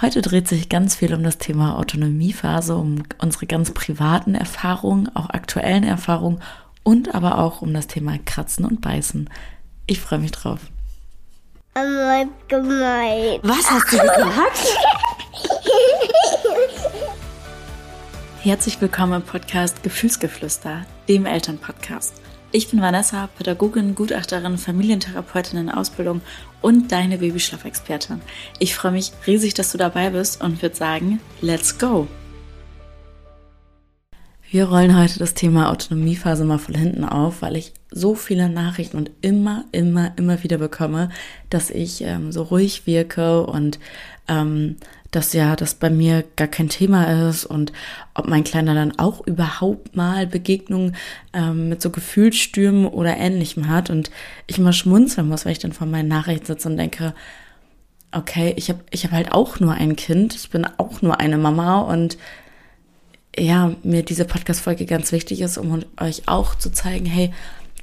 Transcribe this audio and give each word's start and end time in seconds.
Heute 0.00 0.22
dreht 0.22 0.46
sich 0.46 0.68
ganz 0.68 0.94
viel 0.94 1.12
um 1.12 1.24
das 1.24 1.38
Thema 1.38 1.76
Autonomiephase, 1.76 2.76
um 2.76 3.02
unsere 3.20 3.46
ganz 3.46 3.72
privaten 3.72 4.36
Erfahrungen, 4.36 5.10
auch 5.16 5.28
aktuellen 5.30 5.82
Erfahrungen 5.82 6.40
und 6.84 7.16
aber 7.16 7.38
auch 7.38 7.62
um 7.62 7.74
das 7.74 7.88
Thema 7.88 8.16
Kratzen 8.24 8.64
und 8.64 8.80
Beißen. 8.80 9.28
Ich 9.88 9.98
freue 10.00 10.20
mich 10.20 10.30
drauf. 10.30 10.60
Was 13.42 13.70
hast 13.72 13.92
du 13.92 13.98
gesagt? 13.98 14.68
Herzlich 18.42 18.80
willkommen 18.80 19.14
im 19.14 19.22
Podcast 19.22 19.82
Gefühlsgeflüster, 19.82 20.86
dem 21.08 21.26
Elternpodcast. 21.26 22.22
Ich 22.50 22.70
bin 22.70 22.80
Vanessa, 22.80 23.28
Pädagogin, 23.36 23.94
Gutachterin, 23.94 24.56
Familientherapeutin 24.56 25.58
in 25.58 25.70
Ausbildung 25.70 26.22
und 26.62 26.90
deine 26.90 27.18
Babyschlafexpertin. 27.18 28.22
Ich 28.58 28.74
freue 28.74 28.92
mich 28.92 29.12
riesig, 29.26 29.52
dass 29.52 29.70
du 29.70 29.76
dabei 29.76 30.08
bist 30.08 30.42
und 30.42 30.62
würde 30.62 30.74
sagen, 30.74 31.20
let's 31.42 31.78
go! 31.78 32.08
Wir 34.50 34.64
rollen 34.64 34.98
heute 34.98 35.18
das 35.18 35.34
Thema 35.34 35.70
Autonomiephase 35.70 36.46
mal 36.46 36.56
von 36.56 36.74
hinten 36.74 37.04
auf, 37.04 37.42
weil 37.42 37.54
ich 37.54 37.74
so 37.90 38.14
viele 38.14 38.48
Nachrichten 38.48 38.96
und 38.96 39.10
immer, 39.20 39.66
immer, 39.72 40.12
immer 40.16 40.42
wieder 40.42 40.56
bekomme, 40.56 41.10
dass 41.50 41.68
ich 41.68 42.00
ähm, 42.00 42.32
so 42.32 42.44
ruhig 42.44 42.86
wirke 42.86 43.44
und 43.44 43.78
ähm, 44.26 44.76
dass 45.10 45.32
ja 45.32 45.56
das 45.56 45.74
bei 45.74 45.88
mir 45.88 46.24
gar 46.36 46.48
kein 46.48 46.68
Thema 46.68 47.28
ist 47.28 47.46
und 47.46 47.72
ob 48.14 48.28
mein 48.28 48.44
Kleiner 48.44 48.74
dann 48.74 48.98
auch 48.98 49.26
überhaupt 49.26 49.96
mal 49.96 50.26
Begegnungen 50.26 50.96
ähm, 51.32 51.70
mit 51.70 51.80
so 51.80 51.90
Gefühlsstürmen 51.90 52.86
oder 52.86 53.16
ähnlichem 53.16 53.68
hat 53.68 53.88
und 53.88 54.10
ich 54.46 54.58
immer 54.58 54.72
schmunzeln 54.72 55.28
muss, 55.28 55.44
weil 55.44 55.52
ich 55.52 55.58
dann 55.58 55.72
vor 55.72 55.86
meinen 55.86 56.08
Nachrichten 56.08 56.46
sitze 56.46 56.68
und 56.68 56.76
denke, 56.76 57.14
okay, 58.12 58.52
ich 58.56 58.68
habe 58.68 58.80
ich 58.90 59.04
hab 59.04 59.12
halt 59.12 59.32
auch 59.32 59.60
nur 59.60 59.72
ein 59.72 59.96
Kind, 59.96 60.34
ich 60.34 60.50
bin 60.50 60.66
auch 60.76 61.00
nur 61.02 61.20
eine 61.20 61.38
Mama 61.38 61.80
und 61.80 62.18
ja, 63.36 63.74
mir 63.82 64.02
diese 64.02 64.24
Podcast-Folge 64.24 64.84
ganz 64.84 65.12
wichtig 65.12 65.40
ist, 65.40 65.58
um 65.58 65.84
euch 66.00 66.26
auch 66.26 66.54
zu 66.54 66.70
zeigen, 66.70 67.06
hey, 67.06 67.32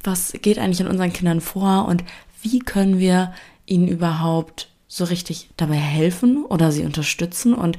was 0.03 0.33
geht 0.41 0.59
eigentlich 0.59 0.81
in 0.81 0.87
unseren 0.87 1.13
Kindern 1.13 1.41
vor 1.41 1.87
und 1.87 2.03
wie 2.41 2.59
können 2.59 2.99
wir 2.99 3.33
ihnen 3.65 3.87
überhaupt 3.87 4.69
so 4.95 5.03
richtig 5.03 5.49
dabei 5.57 5.75
helfen 5.75 6.45
oder 6.45 6.71
sie 6.71 6.85
unterstützen 6.85 7.53
und 7.53 7.77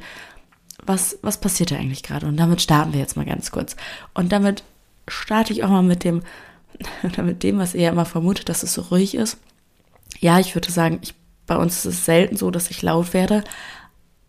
was, 0.84 1.18
was 1.22 1.40
passiert 1.40 1.70
da 1.70 1.76
eigentlich 1.76 2.02
gerade? 2.02 2.26
Und 2.26 2.36
damit 2.36 2.60
starten 2.60 2.92
wir 2.92 3.00
jetzt 3.00 3.16
mal 3.16 3.24
ganz 3.24 3.50
kurz. 3.50 3.74
Und 4.12 4.32
damit 4.32 4.62
starte 5.08 5.54
ich 5.54 5.64
auch 5.64 5.70
mal 5.70 5.82
mit 5.82 6.04
dem, 6.04 6.22
mit 7.22 7.42
dem, 7.42 7.58
was 7.58 7.74
ihr 7.74 7.88
immer 7.88 8.04
vermutet, 8.04 8.50
dass 8.50 8.62
es 8.62 8.74
so 8.74 8.82
ruhig 8.82 9.14
ist. 9.14 9.38
Ja, 10.20 10.38
ich 10.38 10.54
würde 10.54 10.70
sagen, 10.70 10.98
ich, 11.00 11.14
bei 11.46 11.56
uns 11.56 11.78
ist 11.78 11.86
es 11.86 12.04
selten 12.04 12.36
so, 12.36 12.50
dass 12.50 12.70
ich 12.70 12.82
laut 12.82 13.14
werde. 13.14 13.44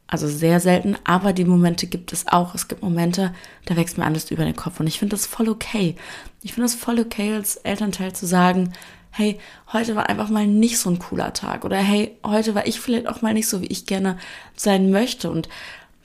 Also 0.07 0.29
sehr 0.29 0.61
selten, 0.61 0.95
aber 1.03 1.33
die 1.33 1.43
Momente 1.43 1.87
gibt 1.87 2.13
es 2.13 2.25
auch. 2.29 2.55
Es 2.55 2.69
gibt 2.69 2.83
Momente, 2.83 3.33
da 3.65 3.75
wächst 3.75 3.97
mir 3.97 4.05
alles 4.05 4.31
über 4.31 4.45
den 4.45 4.55
Kopf. 4.55 4.79
Und 4.79 4.87
ich 4.87 4.99
finde 4.99 5.17
das 5.17 5.25
voll 5.25 5.49
okay. 5.49 5.97
Ich 6.41 6.53
finde 6.53 6.67
es 6.67 6.75
voll 6.75 7.01
okay, 7.01 7.33
als 7.33 7.57
Elternteil 7.57 8.13
zu 8.13 8.25
sagen, 8.25 8.71
hey, 9.17 9.39
heute 9.73 9.95
war 9.95 10.09
einfach 10.09 10.29
mal 10.29 10.45
nicht 10.45 10.77
so 10.77 10.89
ein 10.89 10.99
cooler 10.99 11.33
Tag 11.33 11.65
oder 11.65 11.77
hey, 11.77 12.17
heute 12.23 12.53
war 12.55 12.67
ich 12.67 12.79
vielleicht 12.79 13.07
auch 13.07 13.21
mal 13.21 13.33
nicht 13.33 13.47
so, 13.47 13.61
wie 13.61 13.67
ich 13.67 13.85
gerne 13.85 14.17
sein 14.55 14.91
möchte. 14.91 15.31
Und 15.31 15.49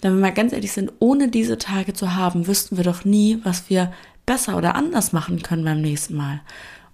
wenn 0.00 0.14
wir 0.14 0.20
mal 0.20 0.32
ganz 0.32 0.52
ehrlich 0.52 0.72
sind, 0.72 0.92
ohne 0.98 1.28
diese 1.28 1.58
Tage 1.58 1.92
zu 1.92 2.14
haben, 2.14 2.46
wüssten 2.46 2.76
wir 2.76 2.84
doch 2.84 3.04
nie, 3.04 3.38
was 3.44 3.68
wir 3.68 3.92
besser 4.24 4.56
oder 4.56 4.74
anders 4.74 5.12
machen 5.12 5.42
können 5.42 5.64
beim 5.64 5.80
nächsten 5.80 6.16
Mal. 6.16 6.40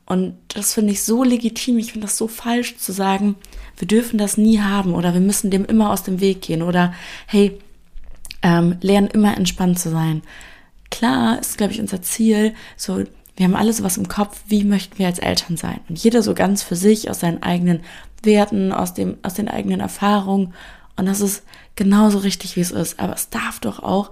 Und 0.07 0.35
das 0.49 0.75
finde 0.75 0.93
ich 0.93 1.05
so 1.05 1.23
legitim. 1.23 1.79
Ich 1.79 1.93
finde 1.93 2.07
das 2.07 2.17
so 2.17 2.29
falsch 2.29 2.79
zu 2.79 2.93
sagen, 2.93 3.37
wir 3.77 3.87
dürfen 3.87 4.19
das 4.19 4.39
nie 4.39 4.61
haben 4.61 4.95
oder 4.95 5.13
wir 5.13 5.21
müssen 5.21 5.51
dem 5.51 5.65
immer 5.67 5.91
aus 5.91 6.03
dem 6.03 6.21
Weg 6.21 6.43
gehen 6.43 6.63
oder 6.63 6.95
hey, 7.27 7.59
ähm, 8.43 8.77
lernen 8.81 9.09
immer 9.09 9.37
entspannt 9.37 9.79
zu 9.79 9.91
sein. 9.91 10.23
Klar 10.91 11.39
ist, 11.39 11.59
glaube 11.59 11.75
ich, 11.75 11.81
unser 11.81 12.03
Ziel, 12.03 12.55
so 12.77 13.05
wir 13.39 13.45
haben 13.45 13.55
alles 13.55 13.85
was 13.85 13.97
im 13.97 14.09
Kopf, 14.09 14.43
wie 14.49 14.65
möchten 14.65 14.99
wir 14.99 15.07
als 15.07 15.21
Eltern 15.21 15.57
sein? 15.57 15.79
Und 15.89 16.03
jeder 16.03 16.23
so 16.23 16.35
ganz 16.35 16.65
für 16.65 16.75
sich, 16.75 17.09
aus 17.09 17.21
seinen 17.21 17.41
eigenen 17.41 17.81
Werten, 18.25 18.73
aus, 18.73 18.95
dem, 18.95 19.17
aus 19.23 19.35
den 19.35 19.47
eigenen 19.49 19.79
Erfahrungen. 19.79 20.55
Und 20.97 21.07
das 21.07 21.21
ist 21.21 21.45
genauso 21.77 22.19
richtig, 22.19 22.57
wie 22.57 22.61
es 22.63 22.73
ist. 22.73 22.99
Aber 22.99 23.13
es 23.13 23.31
darf 23.31 23.61
doch 23.61 23.79
auch 23.79 24.11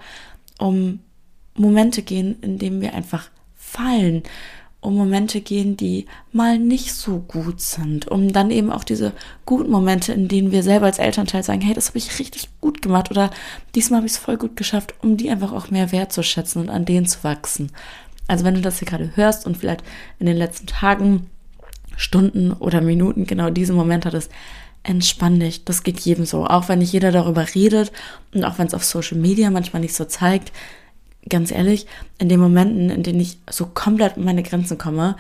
um 0.61 1.01
Momente 1.57 2.03
gehen, 2.03 2.37
in 2.41 2.59
denen 2.59 2.81
wir 2.81 2.95
einfach 2.95 3.29
fallen, 3.57 4.23
um 4.81 4.95
Momente 4.95 5.41
gehen, 5.41 5.77
die 5.77 6.07
mal 6.31 6.61
nicht 6.61 6.95
so 6.95 7.19
gut 7.19 7.61
sind, 7.61 8.07
um 8.07 8.33
dann 8.33 8.53
eben 8.53 8.71
auch 8.71 8.85
diese 8.85 9.13
guten 9.45 9.73
Momente, 9.73 10.13
in 10.13 10.29
denen 10.29 10.53
wir 10.53 10.63
selber 10.63 10.87
als 10.87 11.01
Elternteil 11.01 11.43
sagen, 11.43 11.63
hey, 11.63 11.75
das 11.75 11.89
habe 11.89 11.99
ich 11.99 12.21
richtig 12.21 12.49
gut 12.61 12.83
gemacht 12.83 13.11
oder 13.11 13.31
diesmal 13.75 13.99
habe 13.99 14.07
ich 14.07 14.13
es 14.13 14.19
voll 14.19 14.37
gut 14.37 14.55
geschafft, 14.55 14.95
um 15.03 15.17
die 15.17 15.31
einfach 15.31 15.53
auch 15.53 15.71
mehr 15.73 15.91
wertzuschätzen 15.91 16.63
und 16.63 16.71
an 16.71 16.85
denen 16.85 17.07
zu 17.07 17.25
wachsen. 17.25 17.73
Also 18.29 18.45
wenn 18.45 18.55
du 18.55 18.61
das 18.61 18.79
hier 18.79 18.89
gerade 18.89 19.17
hörst 19.17 19.47
und 19.47 19.57
vielleicht 19.57 19.83
in 20.19 20.27
den 20.27 20.37
letzten 20.37 20.67
Tagen, 20.67 21.31
Stunden 21.97 22.53
oder 22.53 22.81
Minuten 22.81 23.27
genau 23.27 23.51
diesen 23.51 23.75
Moment 23.75 24.05
hattest, 24.05 24.31
entspann 24.83 25.41
dich. 25.41 25.65
Das 25.65 25.83
geht 25.83 26.01
jedem 26.01 26.27
so. 26.27 26.47
Auch 26.47 26.69
wenn 26.69 26.79
nicht 26.79 26.93
jeder 26.93 27.11
darüber 27.11 27.47
redet 27.55 27.93
und 28.35 28.45
auch 28.45 28.59
wenn 28.59 28.67
es 28.67 28.75
auf 28.75 28.85
Social 28.85 29.19
Media 29.19 29.51
manchmal 29.51 29.81
nicht 29.81 29.95
so 29.95 30.05
zeigt. 30.05 30.53
Ganz 31.29 31.51
ehrlich, 31.51 31.87
in 32.19 32.29
den 32.29 32.39
Momenten, 32.39 32.91
in 32.91 33.03
denen 33.03 33.21
ich 33.21 33.39
so 33.51 33.67
komplett 33.67 34.17
an 34.17 34.25
meine 34.25 34.45
Grenzen 34.45 34.79
komme, 34.79 35.17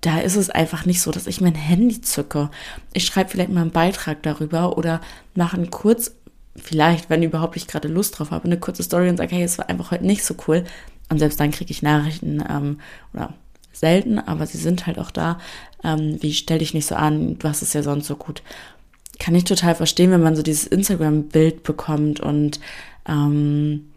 da 0.00 0.18
ist 0.18 0.36
es 0.36 0.50
einfach 0.50 0.86
nicht 0.86 1.02
so, 1.02 1.10
dass 1.10 1.26
ich 1.26 1.40
mein 1.40 1.54
Handy 1.54 2.00
zücke. 2.00 2.50
Ich 2.94 3.04
schreibe 3.04 3.30
vielleicht 3.30 3.50
mal 3.50 3.60
einen 3.60 3.70
Beitrag 3.70 4.22
darüber 4.22 4.76
oder 4.76 5.00
mache 5.34 5.56
einen 5.56 5.70
kurz, 5.70 6.12
vielleicht, 6.56 7.10
wenn 7.10 7.22
überhaupt 7.22 7.56
ich 7.56 7.66
gerade 7.66 7.86
Lust 7.86 8.18
drauf 8.18 8.30
habe, 8.30 8.46
eine 8.46 8.58
kurze 8.58 8.82
Story 8.82 9.08
und 9.08 9.18
sage, 9.18 9.36
hey, 9.36 9.44
es 9.44 9.58
war 9.58 9.68
einfach 9.68 9.90
heute 9.90 10.06
nicht 10.06 10.24
so 10.24 10.34
cool. 10.48 10.64
Und 11.10 11.18
selbst 11.18 11.38
dann 11.38 11.50
kriege 11.50 11.70
ich 11.70 11.82
Nachrichten 11.82 12.42
ähm, 12.48 12.80
oder 13.12 13.34
selten, 13.72 14.18
aber 14.18 14.46
sie 14.46 14.58
sind 14.58 14.86
halt 14.86 14.98
auch 14.98 15.10
da. 15.10 15.38
Ähm, 15.84 16.16
wie 16.20 16.32
stell 16.32 16.58
dich 16.58 16.72
nicht 16.72 16.86
so 16.86 16.94
an, 16.94 17.38
du 17.38 17.48
hast 17.48 17.62
es 17.62 17.72
ja 17.72 17.82
sonst 17.82 18.06
so 18.06 18.16
gut. 18.16 18.42
Kann 19.18 19.34
ich 19.34 19.44
total 19.44 19.74
verstehen, 19.74 20.10
wenn 20.10 20.22
man 20.22 20.36
so 20.36 20.42
dieses 20.42 20.66
Instagram-Bild 20.66 21.62
bekommt 21.62 22.20
und 22.20 22.60
ähm, 23.06 23.90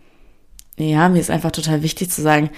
ja, 0.78 1.08
mir 1.08 1.20
ist 1.20 1.30
einfach 1.30 1.52
total 1.52 1.84
wichtig 1.84 2.10
zu 2.10 2.22
sagen, 2.22 2.50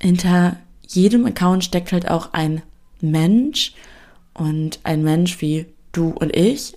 hinter 0.00 0.56
jedem 0.86 1.26
Account 1.26 1.64
steckt 1.64 1.92
halt 1.92 2.08
auch 2.08 2.32
ein 2.32 2.62
Mensch 3.00 3.74
und 4.34 4.78
ein 4.84 5.02
Mensch 5.02 5.40
wie 5.40 5.66
du 5.92 6.10
und 6.10 6.34
ich. 6.34 6.74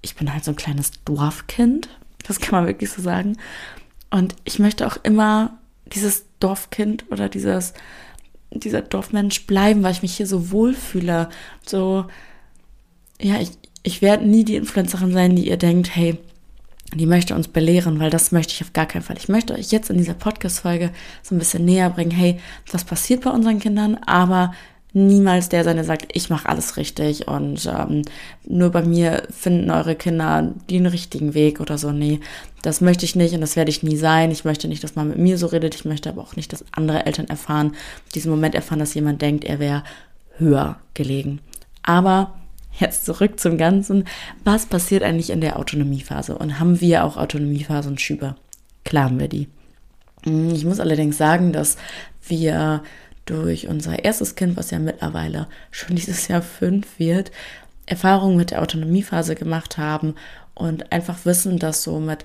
Ich 0.00 0.16
bin 0.16 0.32
halt 0.32 0.44
so 0.44 0.52
ein 0.52 0.56
kleines 0.56 0.92
Dorfkind, 1.04 1.88
das 2.26 2.40
kann 2.40 2.52
man 2.52 2.66
wirklich 2.66 2.90
so 2.90 3.02
sagen. 3.02 3.36
Und 4.10 4.34
ich 4.44 4.58
möchte 4.58 4.86
auch 4.86 4.96
immer 5.02 5.58
dieses 5.86 6.24
Dorfkind 6.42 7.04
oder 7.10 7.28
dieses, 7.28 7.74
dieser 8.50 8.82
Dorfmensch 8.82 9.46
bleiben, 9.46 9.82
weil 9.82 9.92
ich 9.92 10.02
mich 10.02 10.16
hier 10.16 10.26
so 10.26 10.50
wohlfühle. 10.50 11.28
So, 11.66 12.06
ja, 13.20 13.40
ich, 13.40 13.50
ich 13.82 14.02
werde 14.02 14.26
nie 14.26 14.44
die 14.44 14.56
Influencerin 14.56 15.12
sein, 15.12 15.36
die 15.36 15.48
ihr 15.48 15.56
denkt, 15.56 15.94
hey, 15.94 16.18
die 16.94 17.06
möchte 17.06 17.34
uns 17.34 17.48
belehren, 17.48 18.00
weil 18.00 18.10
das 18.10 18.32
möchte 18.32 18.52
ich 18.52 18.62
auf 18.62 18.72
gar 18.72 18.86
keinen 18.86 19.02
Fall. 19.02 19.16
Ich 19.16 19.28
möchte 19.28 19.54
euch 19.54 19.72
jetzt 19.72 19.88
in 19.88 19.96
dieser 19.96 20.14
Podcast-Folge 20.14 20.90
so 21.22 21.34
ein 21.34 21.38
bisschen 21.38 21.64
näher 21.64 21.88
bringen, 21.90 22.10
hey, 22.10 22.38
was 22.70 22.84
passiert 22.84 23.22
bei 23.22 23.30
unseren 23.30 23.58
Kindern, 23.58 23.96
aber 24.06 24.52
niemals 24.92 25.48
der 25.48 25.64
sein, 25.64 25.76
der 25.76 25.84
sagt, 25.84 26.08
ich 26.12 26.28
mache 26.30 26.48
alles 26.48 26.76
richtig 26.76 27.28
und 27.28 27.66
ähm, 27.66 28.02
nur 28.44 28.70
bei 28.70 28.82
mir 28.82 29.22
finden 29.30 29.70
eure 29.70 29.94
Kinder 29.94 30.52
den 30.70 30.86
richtigen 30.86 31.34
Weg 31.34 31.60
oder 31.60 31.78
so. 31.78 31.92
Nee, 31.92 32.20
das 32.62 32.80
möchte 32.80 33.04
ich 33.04 33.16
nicht 33.16 33.34
und 33.34 33.40
das 33.40 33.56
werde 33.56 33.70
ich 33.70 33.82
nie 33.82 33.96
sein. 33.96 34.30
Ich 34.30 34.44
möchte 34.44 34.68
nicht, 34.68 34.84
dass 34.84 34.94
man 34.94 35.08
mit 35.08 35.18
mir 35.18 35.38
so 35.38 35.46
redet. 35.46 35.74
Ich 35.74 35.84
möchte 35.84 36.10
aber 36.10 36.22
auch 36.22 36.36
nicht, 36.36 36.52
dass 36.52 36.64
andere 36.72 37.06
Eltern 37.06 37.28
erfahren, 37.28 37.72
diesen 38.14 38.30
Moment 38.30 38.54
erfahren, 38.54 38.78
dass 38.78 38.94
jemand 38.94 39.22
denkt, 39.22 39.44
er 39.44 39.58
wäre 39.58 39.82
höher 40.36 40.78
gelegen. 40.94 41.40
Aber 41.82 42.34
jetzt 42.78 43.04
zurück 43.04 43.40
zum 43.40 43.58
Ganzen. 43.58 44.04
Was 44.44 44.66
passiert 44.66 45.02
eigentlich 45.02 45.30
in 45.30 45.40
der 45.40 45.58
Autonomiephase? 45.58 46.36
Und 46.36 46.60
haben 46.60 46.80
wir 46.80 47.04
auch 47.04 47.16
Autonomiephasenschübe? 47.16 48.36
Klar 48.84 49.04
haben 49.04 49.20
wir 49.20 49.28
die. 49.28 49.48
Ich 50.24 50.64
muss 50.64 50.80
allerdings 50.80 51.18
sagen, 51.18 51.52
dass 51.52 51.76
wir 52.28 52.82
durch 53.26 53.68
unser 53.68 54.04
erstes 54.04 54.34
Kind, 54.34 54.56
was 54.56 54.70
ja 54.70 54.78
mittlerweile 54.78 55.48
schon 55.70 55.96
dieses 55.96 56.28
Jahr 56.28 56.42
fünf 56.42 56.98
wird, 56.98 57.30
Erfahrungen 57.86 58.36
mit 58.36 58.50
der 58.50 58.62
Autonomiephase 58.62 59.34
gemacht 59.34 59.78
haben 59.78 60.14
und 60.54 60.92
einfach 60.92 61.24
wissen, 61.24 61.58
dass 61.58 61.82
so 61.82 61.98
mit 61.98 62.24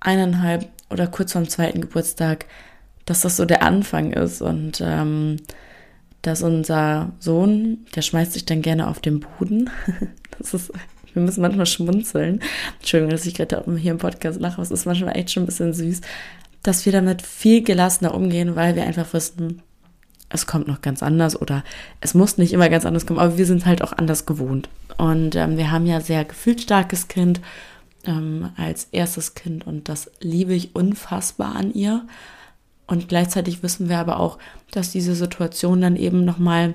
eineinhalb 0.00 0.68
oder 0.90 1.06
kurz 1.06 1.32
vorm 1.32 1.48
zweiten 1.48 1.80
Geburtstag, 1.80 2.46
dass 3.04 3.22
das 3.22 3.36
so 3.36 3.44
der 3.44 3.62
Anfang 3.62 4.12
ist 4.12 4.42
und 4.42 4.82
ähm, 4.84 5.36
dass 6.22 6.42
unser 6.42 7.12
Sohn, 7.20 7.86
der 7.94 8.02
schmeißt 8.02 8.32
sich 8.32 8.44
dann 8.44 8.62
gerne 8.62 8.88
auf 8.88 9.00
den 9.00 9.20
Boden. 9.20 9.70
Das 10.38 10.54
ist, 10.54 10.72
wir 11.14 11.22
müssen 11.22 11.40
manchmal 11.40 11.66
schmunzeln. 11.66 12.38
Entschuldigung, 12.78 13.10
dass 13.10 13.26
ich 13.26 13.34
gerade 13.34 13.64
hier 13.76 13.90
im 13.90 13.98
Podcast 13.98 14.38
lache, 14.38 14.54
aber 14.54 14.62
es 14.62 14.70
ist 14.70 14.86
manchmal 14.86 15.16
echt 15.16 15.32
schon 15.32 15.42
ein 15.42 15.46
bisschen 15.46 15.72
süß, 15.72 16.00
dass 16.62 16.86
wir 16.86 16.92
damit 16.92 17.22
viel 17.22 17.64
gelassener 17.64 18.14
umgehen, 18.14 18.54
weil 18.54 18.76
wir 18.76 18.84
einfach 18.84 19.12
wissen, 19.12 19.62
es 20.30 20.46
kommt 20.46 20.68
noch 20.68 20.82
ganz 20.82 21.02
anders 21.02 21.40
oder 21.40 21.64
es 22.00 22.14
muss 22.14 22.38
nicht 22.38 22.52
immer 22.52 22.68
ganz 22.68 22.84
anders 22.84 23.06
kommen, 23.06 23.18
aber 23.18 23.38
wir 23.38 23.46
sind 23.46 23.66
halt 23.66 23.82
auch 23.82 23.92
anders 23.92 24.26
gewohnt. 24.26 24.68
Und 24.96 25.36
ähm, 25.36 25.56
wir 25.56 25.70
haben 25.70 25.86
ja 25.86 26.00
sehr 26.00 26.24
gefühlsstarkes 26.24 27.08
Kind. 27.08 27.40
ähm, 28.04 28.50
als 28.56 28.88
erstes 28.92 29.34
Kind 29.34 29.66
und 29.66 29.88
das 29.88 30.10
liebe 30.20 30.54
ich 30.54 30.74
unfassbar 30.74 31.54
an 31.54 31.72
ihr. 31.72 32.06
Und 32.86 33.08
gleichzeitig 33.08 33.62
wissen 33.62 33.88
wir 33.88 33.98
aber 33.98 34.18
auch, 34.18 34.38
dass 34.70 34.92
diese 34.92 35.14
Situation 35.14 35.80
dann 35.80 35.96
eben 35.96 36.24
nochmal 36.24 36.74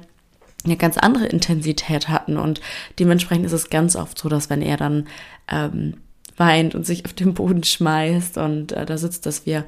eine 0.63 0.77
ganz 0.77 0.97
andere 0.97 1.25
Intensität 1.25 2.07
hatten. 2.07 2.37
Und 2.37 2.61
dementsprechend 2.99 3.45
ist 3.45 3.53
es 3.53 3.69
ganz 3.69 3.95
oft 3.95 4.17
so, 4.17 4.29
dass 4.29 4.49
wenn 4.49 4.61
er 4.61 4.77
dann 4.77 5.07
ähm, 5.51 5.95
weint 6.37 6.75
und 6.75 6.85
sich 6.85 7.05
auf 7.05 7.13
den 7.13 7.33
Boden 7.33 7.63
schmeißt 7.63 8.37
und 8.37 8.71
äh, 8.73 8.85
da 8.85 8.97
sitzt, 8.97 9.25
dass 9.25 9.45
wir 9.45 9.65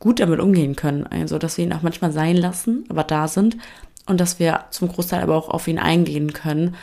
gut 0.00 0.18
damit 0.18 0.40
umgehen 0.40 0.74
können. 0.74 1.06
Also, 1.06 1.38
dass 1.38 1.56
wir 1.56 1.64
ihn 1.64 1.72
auch 1.72 1.82
manchmal 1.82 2.10
sein 2.10 2.36
lassen, 2.36 2.84
aber 2.88 3.04
da 3.04 3.28
sind 3.28 3.56
und 4.06 4.18
dass 4.20 4.40
wir 4.40 4.64
zum 4.70 4.88
Großteil 4.88 5.22
aber 5.22 5.36
auch 5.36 5.48
auf 5.48 5.68
ihn 5.68 5.78
eingehen 5.78 6.32
können 6.32 6.74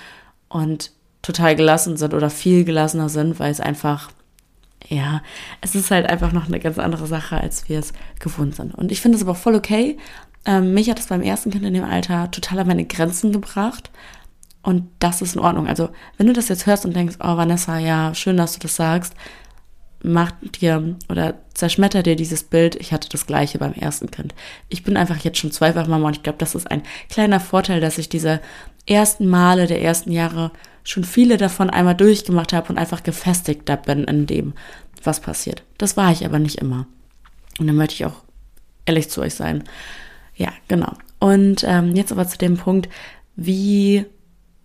und 0.48 0.92
total 1.22 1.56
gelassen 1.56 1.98
sind 1.98 2.14
oder 2.14 2.30
viel 2.30 2.64
gelassener 2.64 3.10
sind, 3.10 3.40
weil 3.40 3.52
es 3.52 3.60
einfach, 3.60 4.12
ja, 4.88 5.22
es 5.60 5.76
ist 5.76 5.92
halt 5.92 6.08
einfach 6.08 6.32
noch 6.32 6.48
eine 6.48 6.60
ganz 6.60 6.80
andere 6.80 7.08
Sache, 7.08 7.36
als 7.38 7.68
wir 7.68 7.80
es 7.80 7.92
gewohnt 8.20 8.56
sind. 8.56 8.74
Und 8.74 8.92
ich 8.92 9.02
finde 9.02 9.18
es 9.18 9.24
aber 9.24 9.36
voll 9.36 9.56
okay. 9.56 9.98
Ähm, 10.46 10.74
mich 10.74 10.90
hat 10.90 11.00
es 11.00 11.08
beim 11.08 11.22
ersten 11.22 11.52
Kind 11.52 11.66
in 11.66 11.74
dem 11.74 11.84
Alter 11.84 12.32
total 12.32 12.60
an 12.60 12.68
meine 12.68 12.86
Grenzen 12.86 13.34
gebracht. 13.34 13.92
Und 14.62 14.88
das 15.00 15.22
ist 15.22 15.36
in 15.36 15.42
Ordnung. 15.42 15.68
Also, 15.68 15.90
wenn 16.18 16.28
du 16.28 16.34
das 16.34 16.50
jetzt 16.50 16.66
hörst 16.66 16.86
und 16.86 16.96
denkst, 16.96 17.18
oh 17.20 17.36
Vanessa, 17.36 17.78
ja, 17.80 18.14
schön, 18.14 18.38
dass 18.38 18.54
du 18.54 18.60
das 18.60 18.76
sagst, 18.76 19.14
mach 20.08 20.32
dir 20.42 20.96
oder 21.10 21.36
zerschmetter 21.54 22.04
dir 22.04 22.16
dieses 22.16 22.44
Bild. 22.44 22.76
Ich 22.76 22.94
hatte 22.94 23.10
das 23.10 23.26
gleiche 23.26 23.58
beim 23.58 23.74
ersten 23.74 24.12
Kind. 24.12 24.34
Ich 24.70 24.84
bin 24.84 24.98
einfach 24.98 25.18
jetzt 25.18 25.40
schon 25.40 25.52
zweifach 25.52 25.88
Mama 25.88 26.08
und 26.08 26.18
ich 26.18 26.24
glaube, 26.24 26.40
das 26.40 26.56
ist 26.56 26.70
ein 26.70 26.84
kleiner 27.10 27.40
Vorteil, 27.40 27.82
dass 27.82 27.98
ich 27.98 28.10
diese 28.10 28.42
ersten 28.86 29.28
Male 29.28 29.68
der 29.68 29.82
ersten 29.82 30.12
Jahre 30.12 30.52
schon 30.84 31.04
viele 31.04 31.38
davon 31.38 31.70
einmal 31.70 31.96
durchgemacht 31.96 32.54
habe 32.54 32.70
und 32.70 32.78
einfach 32.78 33.04
gefestigter 33.04 33.76
bin 33.76 34.06
in 34.06 34.26
dem, 34.26 34.54
was 35.04 35.20
passiert. 35.20 35.64
Das 35.78 35.98
war 35.98 36.12
ich 36.12 36.26
aber 36.26 36.40
nicht 36.40 36.60
immer. 36.60 36.88
Und 37.60 37.68
dann 37.68 37.76
möchte 37.76 37.96
ich 37.96 38.06
auch 38.06 38.24
ehrlich 38.86 39.10
zu 39.10 39.22
euch 39.22 39.36
sein. 39.36 39.64
Ja, 40.36 40.54
genau. 40.68 40.94
Und 41.20 41.66
ähm, 41.68 41.96
jetzt 41.96 42.12
aber 42.12 42.28
zu 42.28 42.38
dem 42.38 42.58
Punkt, 42.58 42.88
wie 43.36 44.06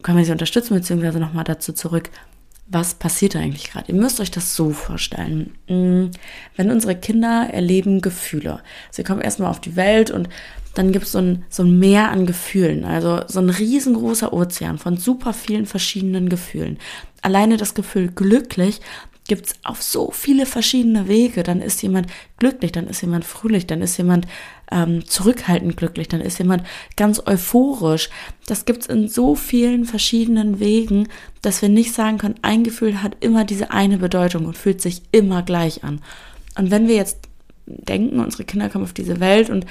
können 0.03 0.19
wir 0.19 0.25
sie 0.25 0.33
unterstützen, 0.33 0.75
beziehungsweise 0.75 1.19
nochmal 1.19 1.45
dazu 1.45 1.73
zurück, 1.73 2.11
was 2.67 2.95
passiert 2.95 3.35
da 3.35 3.41
eigentlich 3.41 3.71
gerade? 3.71 3.93
Ihr 3.93 3.99
müsst 3.99 4.21
euch 4.21 4.31
das 4.31 4.57
so 4.57 4.71
vorstellen. 4.71 5.55
Mm, 5.69 6.07
wenn 6.57 6.71
unsere 6.71 6.97
Kinder 6.97 7.49
erleben 7.53 8.01
Gefühle, 8.01 8.63
sie 8.91 9.05
kommen 9.05 9.21
erstmal 9.21 9.51
auf 9.51 9.61
die 9.61 9.77
Welt 9.77 10.11
und 10.11 10.29
dann 10.75 10.93
gibt 10.93 11.05
es 11.05 11.13
so 11.13 11.19
ein, 11.19 11.45
so 11.51 11.65
ein 11.65 11.79
Meer 11.79 12.11
an 12.11 12.25
Gefühlen, 12.25 12.85
also 12.85 13.21
so 13.27 13.41
ein 13.41 13.51
riesengroßer 13.51 14.33
Ozean 14.33 14.79
von 14.79 14.97
super 14.97 15.35
vielen 15.35 15.67
verschiedenen 15.67 16.29
Gefühlen. 16.29 16.79
Alleine 17.21 17.59
das 17.59 17.75
Gefühl 17.75 18.09
glücklich 18.09 18.81
gibt 19.29 19.47
es 19.47 19.55
auf 19.65 19.83
so 19.83 20.11
viele 20.11 20.47
verschiedene 20.47 21.09
Wege. 21.09 21.43
Dann 21.43 21.61
ist 21.61 21.83
jemand 21.83 22.09
glücklich, 22.39 22.73
dann 22.73 22.87
ist 22.87 23.03
jemand 23.03 23.25
fröhlich, 23.25 23.67
dann 23.67 23.83
ist 23.83 23.97
jemand 23.97 24.27
ähm, 24.73 25.07
zurückhaltend 25.07 25.77
glücklich, 25.77 26.09
dann 26.09 26.21
ist 26.21 26.39
jemand 26.39 26.65
ganz 26.97 27.23
euphorisch. 27.25 28.09
Das 28.47 28.65
gibt 28.65 28.83
es 28.83 28.87
in 28.87 29.09
so 29.09 29.35
vielen 29.35 29.85
verschiedenen 29.85 30.59
Wegen, 30.59 31.09
dass 31.43 31.63
wir 31.63 31.69
nicht 31.69 31.93
sagen 31.93 32.19
können, 32.19 32.37
ein 32.43 32.65
Gefühl 32.65 33.03
hat 33.03 33.17
immer 33.21 33.45
diese 33.45 33.71
eine 33.71 33.99
Bedeutung 33.99 34.47
und 34.47 34.57
fühlt 34.57 34.81
sich 34.81 35.03
immer 35.13 35.43
gleich 35.43 35.85
an. 35.85 36.01
Und 36.57 36.71
wenn 36.71 36.89
wir 36.89 36.97
jetzt 36.97 37.19
denken, 37.67 38.21
unsere 38.21 38.45
Kinder 38.45 38.69
kommen 38.69 38.85
auf 38.85 38.93
diese 38.93 39.21
Welt 39.21 39.51
und 39.51 39.67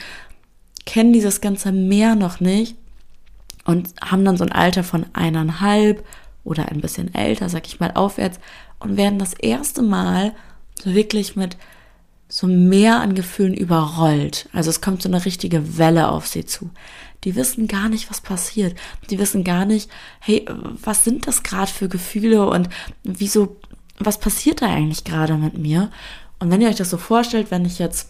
kennen 0.86 1.14
dieses 1.14 1.42
ganze 1.42 1.72
Meer 1.72 2.16
noch 2.16 2.40
nicht 2.40 2.76
und 3.66 3.90
haben 4.04 4.26
dann 4.26 4.38
so 4.38 4.44
ein 4.44 4.52
Alter 4.52 4.84
von 4.84 5.06
eineinhalb 5.14 6.06
oder 6.44 6.70
ein 6.70 6.82
bisschen 6.82 7.14
älter, 7.14 7.50
sag 7.50 7.68
ich 7.68 7.80
mal, 7.80 7.92
aufwärts 7.94 8.40
und 8.80 8.98
werden 8.98 9.20
das 9.20 9.34
erste 9.34 9.82
Mal 9.82 10.34
so 10.82 10.94
wirklich 10.94 11.36
mit 11.36 11.58
so 12.32 12.48
mehr 12.48 13.02
an 13.02 13.14
Gefühlen 13.14 13.54
überrollt. 13.54 14.48
Also 14.54 14.70
es 14.70 14.80
kommt 14.80 15.02
so 15.02 15.10
eine 15.10 15.26
richtige 15.26 15.78
Welle 15.78 16.10
auf 16.10 16.28
sie 16.28 16.46
zu. 16.46 16.70
Die 17.26 17.36
wissen 17.36 17.68
gar 17.68 17.90
nicht, 17.90 18.10
was 18.10 18.22
passiert. 18.22 18.74
Die 19.10 19.20
wissen 19.20 19.44
gar 19.44 19.66
nicht, 19.66 19.90
hey, 20.22 20.46
was 20.82 21.04
sind 21.04 21.28
das 21.28 21.44
gerade 21.44 21.70
für 21.70 21.90
Gefühle 21.90 22.48
und 22.48 22.70
wieso, 23.04 23.58
was 24.00 24.18
passiert 24.18 24.62
da 24.62 24.68
eigentlich 24.68 25.04
gerade 25.04 25.36
mit 25.36 25.58
mir? 25.58 25.92
Und 26.40 26.50
wenn 26.50 26.62
ihr 26.62 26.70
euch 26.70 26.78
das 26.78 26.90
so 26.90 26.98
vorstellt, 26.98 27.52
wenn 27.52 27.66
ich 27.66 27.80
jetzt 27.80 28.10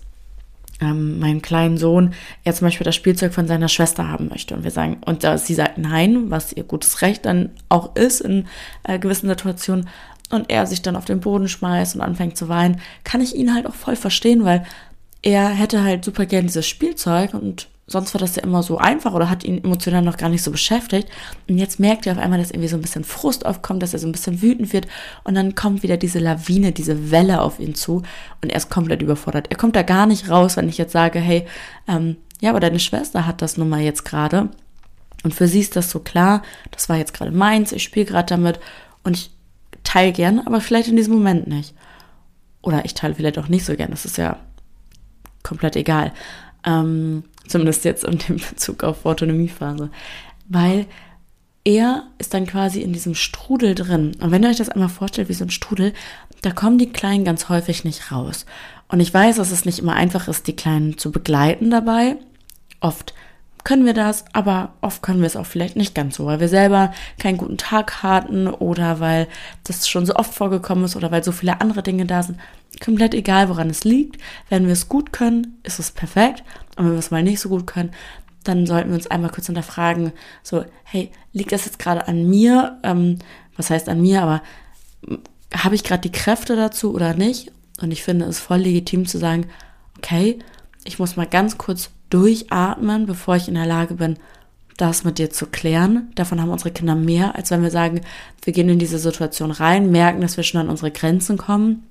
ähm, 0.79 1.19
meinen 1.19 1.41
kleinen 1.41 1.77
Sohn 1.77 2.13
er 2.43 2.53
zum 2.53 2.67
Beispiel 2.67 2.85
das 2.85 2.95
Spielzeug 2.95 3.33
von 3.33 3.47
seiner 3.47 3.69
Schwester 3.69 4.07
haben 4.07 4.29
möchte 4.29 4.55
und 4.55 4.63
wir 4.63 4.71
sagen, 4.71 5.01
und 5.05 5.23
äh, 5.23 5.37
sie 5.37 5.55
sagt 5.55 5.79
nein, 5.79 6.29
was 6.29 6.53
ihr 6.53 6.63
gutes 6.63 7.01
Recht 7.01 7.25
dann 7.25 7.49
auch 7.69 7.95
ist 7.95 8.21
in 8.21 8.47
äh, 8.83 8.99
gewissen 8.99 9.27
Situationen, 9.27 9.89
und 10.31 10.49
er 10.49 10.65
sich 10.65 10.81
dann 10.81 10.95
auf 10.95 11.05
den 11.05 11.19
Boden 11.19 11.47
schmeißt 11.47 11.95
und 11.95 12.01
anfängt 12.01 12.37
zu 12.37 12.49
weinen, 12.49 12.81
kann 13.03 13.21
ich 13.21 13.35
ihn 13.35 13.53
halt 13.53 13.67
auch 13.67 13.75
voll 13.75 13.95
verstehen, 13.95 14.45
weil 14.45 14.65
er 15.21 15.49
hätte 15.49 15.83
halt 15.83 16.03
super 16.03 16.25
gern 16.25 16.47
dieses 16.47 16.67
Spielzeug 16.67 17.33
und 17.33 17.67
sonst 17.91 18.13
war 18.13 18.21
das 18.21 18.35
ja 18.35 18.43
immer 18.43 18.63
so 18.63 18.77
einfach 18.77 19.13
oder 19.13 19.29
hat 19.29 19.43
ihn 19.43 19.63
emotional 19.63 20.01
noch 20.01 20.17
gar 20.17 20.29
nicht 20.29 20.43
so 20.43 20.51
beschäftigt. 20.51 21.09
Und 21.47 21.57
jetzt 21.57 21.79
merkt 21.79 22.07
er 22.07 22.13
auf 22.13 22.19
einmal, 22.19 22.39
dass 22.39 22.51
irgendwie 22.51 22.69
so 22.69 22.77
ein 22.77 22.81
bisschen 22.81 23.03
Frust 23.03 23.45
aufkommt, 23.45 23.83
dass 23.83 23.93
er 23.93 23.99
so 23.99 24.07
ein 24.07 24.13
bisschen 24.13 24.41
wütend 24.41 24.73
wird 24.73 24.87
und 25.23 25.35
dann 25.35 25.55
kommt 25.55 25.83
wieder 25.83 25.97
diese 25.97 26.19
Lawine, 26.19 26.71
diese 26.71 27.11
Welle 27.11 27.41
auf 27.41 27.59
ihn 27.59 27.75
zu 27.75 28.03
und 28.41 28.49
er 28.49 28.57
ist 28.57 28.69
komplett 28.69 29.01
überfordert. 29.01 29.47
Er 29.49 29.57
kommt 29.57 29.75
da 29.75 29.83
gar 29.83 30.05
nicht 30.05 30.29
raus, 30.29 30.57
wenn 30.57 30.69
ich 30.69 30.77
jetzt 30.77 30.93
sage, 30.93 31.19
hey, 31.19 31.45
ähm, 31.87 32.17
ja, 32.39 32.49
aber 32.49 32.59
deine 32.59 32.79
Schwester 32.79 33.27
hat 33.27 33.41
das 33.41 33.57
nun 33.57 33.69
mal 33.69 33.81
jetzt 33.81 34.05
gerade. 34.05 34.49
Und 35.23 35.35
für 35.35 35.47
sie 35.47 35.59
ist 35.59 35.75
das 35.75 35.91
so 35.91 35.99
klar, 35.99 36.41
das 36.71 36.89
war 36.89 36.97
jetzt 36.97 37.13
gerade 37.13 37.31
meins, 37.31 37.71
ich 37.71 37.83
spiele 37.83 38.05
gerade 38.05 38.27
damit 38.27 38.59
und 39.03 39.15
ich 39.15 39.31
teile 39.83 40.11
gern, 40.11 40.39
aber 40.39 40.61
vielleicht 40.61 40.89
in 40.89 40.95
diesem 40.95 41.13
Moment 41.13 41.47
nicht. 41.47 41.73
Oder 42.61 42.85
ich 42.85 42.93
teile 42.93 43.15
vielleicht 43.15 43.39
auch 43.39 43.47
nicht 43.47 43.65
so 43.65 43.75
gern, 43.75 43.91
das 43.91 44.05
ist 44.05 44.17
ja 44.17 44.37
komplett 45.43 45.75
egal. 45.75 46.13
Ähm, 46.63 47.23
zumindest 47.47 47.85
jetzt 47.85 48.03
in 48.03 48.17
dem 48.19 48.37
Bezug 48.37 48.83
auf 48.83 49.05
Autonomiephase. 49.05 49.89
Weil 50.47 50.85
er 51.63 52.07
ist 52.17 52.33
dann 52.33 52.47
quasi 52.47 52.81
in 52.81 52.93
diesem 52.93 53.15
Strudel 53.15 53.75
drin. 53.75 54.15
Und 54.19 54.31
wenn 54.31 54.43
ihr 54.43 54.49
euch 54.49 54.57
das 54.57 54.69
einmal 54.69 54.89
vorstellt, 54.89 55.29
wie 55.29 55.33
so 55.33 55.45
ein 55.45 55.51
Strudel, 55.51 55.93
da 56.41 56.51
kommen 56.51 56.77
die 56.77 56.91
Kleinen 56.91 57.25
ganz 57.25 57.49
häufig 57.49 57.83
nicht 57.83 58.11
raus. 58.11 58.45
Und 58.87 58.99
ich 58.99 59.13
weiß, 59.13 59.37
dass 59.37 59.51
es 59.51 59.65
nicht 59.65 59.79
immer 59.79 59.93
einfach 59.93 60.27
ist, 60.27 60.47
die 60.47 60.55
Kleinen 60.55 60.97
zu 60.97 61.11
begleiten 61.11 61.69
dabei. 61.69 62.17
Oft 62.79 63.13
können 63.63 63.85
wir 63.85 63.93
das, 63.93 64.25
aber 64.33 64.73
oft 64.81 65.01
können 65.01 65.19
wir 65.19 65.27
es 65.27 65.35
auch 65.35 65.45
vielleicht 65.45 65.75
nicht 65.75 65.95
ganz 65.95 66.15
so, 66.15 66.25
weil 66.25 66.39
wir 66.39 66.49
selber 66.49 66.93
keinen 67.19 67.37
guten 67.37 67.57
Tag 67.57 68.03
hatten 68.03 68.47
oder 68.47 68.99
weil 68.99 69.27
das 69.63 69.87
schon 69.87 70.05
so 70.05 70.15
oft 70.15 70.33
vorgekommen 70.33 70.85
ist 70.85 70.95
oder 70.95 71.11
weil 71.11 71.23
so 71.23 71.31
viele 71.31 71.61
andere 71.61 71.83
Dinge 71.83 72.05
da 72.05 72.23
sind. 72.23 72.39
Komplett 72.83 73.13
egal, 73.13 73.49
woran 73.49 73.69
es 73.69 73.83
liegt. 73.83 74.21
Wenn 74.49 74.65
wir 74.65 74.73
es 74.73 74.89
gut 74.89 75.11
können, 75.11 75.59
ist 75.63 75.79
es 75.79 75.91
perfekt. 75.91 76.43
Und 76.77 76.85
wenn 76.85 76.93
wir 76.93 76.99
es 76.99 77.11
mal 77.11 77.23
nicht 77.23 77.39
so 77.39 77.49
gut 77.49 77.67
können, 77.67 77.91
dann 78.43 78.65
sollten 78.65 78.89
wir 78.89 78.95
uns 78.95 79.07
einmal 79.07 79.29
kurz 79.29 79.45
hinterfragen, 79.47 80.13
so, 80.41 80.65
hey, 80.83 81.11
liegt 81.33 81.51
das 81.51 81.65
jetzt 81.65 81.79
gerade 81.79 82.07
an 82.07 82.29
mir? 82.29 82.79
Ähm, 82.83 83.19
was 83.55 83.69
heißt 83.69 83.89
an 83.89 84.01
mir, 84.01 84.23
aber 84.23 84.41
habe 85.53 85.75
ich 85.75 85.83
gerade 85.83 86.01
die 86.01 86.11
Kräfte 86.11 86.55
dazu 86.55 86.93
oder 86.93 87.13
nicht? 87.13 87.51
Und 87.81 87.91
ich 87.91 88.03
finde 88.03 88.25
es 88.25 88.39
voll 88.39 88.59
legitim 88.59 89.05
zu 89.05 89.17
sagen, 89.17 89.47
okay, 89.97 90.39
ich 90.83 90.99
muss 90.99 91.15
mal 91.15 91.27
ganz 91.27 91.57
kurz 91.57 91.89
durchatmen, 92.11 93.07
bevor 93.07 93.35
ich 93.35 93.47
in 93.47 93.55
der 93.55 93.65
Lage 93.65 93.95
bin, 93.95 94.17
das 94.77 95.03
mit 95.03 95.17
dir 95.17 95.29
zu 95.29 95.47
klären. 95.47 96.11
Davon 96.15 96.41
haben 96.41 96.49
unsere 96.49 96.71
Kinder 96.71 96.95
mehr, 96.95 97.35
als 97.35 97.51
wenn 97.51 97.61
wir 97.63 97.71
sagen, 97.71 98.01
wir 98.43 98.53
gehen 98.53 98.69
in 98.69 98.79
diese 98.79 98.99
Situation 98.99 99.51
rein, 99.51 99.91
merken, 99.91 100.21
dass 100.21 100.37
wir 100.37 100.43
schon 100.43 100.61
an 100.61 100.69
unsere 100.69 100.91
Grenzen 100.91 101.37
kommen 101.37 101.83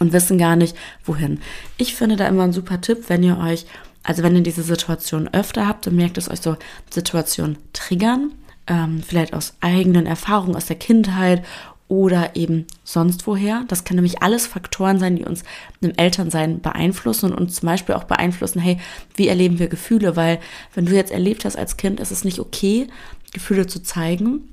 und 0.00 0.12
wissen 0.12 0.38
gar 0.38 0.56
nicht, 0.56 0.76
wohin. 1.04 1.40
Ich 1.78 1.94
finde 1.94 2.16
da 2.16 2.28
immer 2.28 2.44
ein 2.44 2.52
super 2.52 2.80
Tipp, 2.80 3.04
wenn 3.08 3.22
ihr 3.22 3.38
euch, 3.38 3.66
also 4.02 4.22
wenn 4.22 4.36
ihr 4.36 4.42
diese 4.42 4.62
Situation 4.62 5.28
öfter 5.32 5.66
habt 5.66 5.86
und 5.86 5.96
merkt, 5.96 6.16
dass 6.16 6.30
euch 6.30 6.40
so 6.40 6.56
Situationen 6.90 7.58
triggern, 7.72 8.32
ähm, 8.66 9.02
vielleicht 9.02 9.32
aus 9.32 9.54
eigenen 9.60 10.06
Erfahrungen 10.06 10.56
aus 10.56 10.66
der 10.66 10.76
Kindheit 10.76 11.42
oder 11.88 12.34
eben 12.34 12.66
sonst 12.82 13.26
woher. 13.26 13.64
Das 13.68 13.84
kann 13.84 13.96
nämlich 13.96 14.22
alles 14.22 14.46
Faktoren 14.46 14.98
sein, 14.98 15.16
die 15.16 15.24
uns 15.24 15.44
im 15.80 15.92
Elternsein 15.96 16.60
beeinflussen 16.60 17.32
und 17.32 17.38
uns 17.38 17.56
zum 17.56 17.68
Beispiel 17.68 17.94
auch 17.94 18.04
beeinflussen, 18.04 18.60
hey, 18.60 18.78
wie 19.14 19.28
erleben 19.28 19.58
wir 19.58 19.68
Gefühle? 19.68 20.16
Weil 20.16 20.40
wenn 20.74 20.86
du 20.86 20.94
jetzt 20.94 21.12
erlebt 21.12 21.44
hast 21.44 21.56
als 21.56 21.76
Kind, 21.76 22.00
ist 22.00 22.10
es 22.10 22.24
nicht 22.24 22.40
okay, 22.40 22.88
Gefühle 23.32 23.66
zu 23.66 23.82
zeigen. 23.82 24.48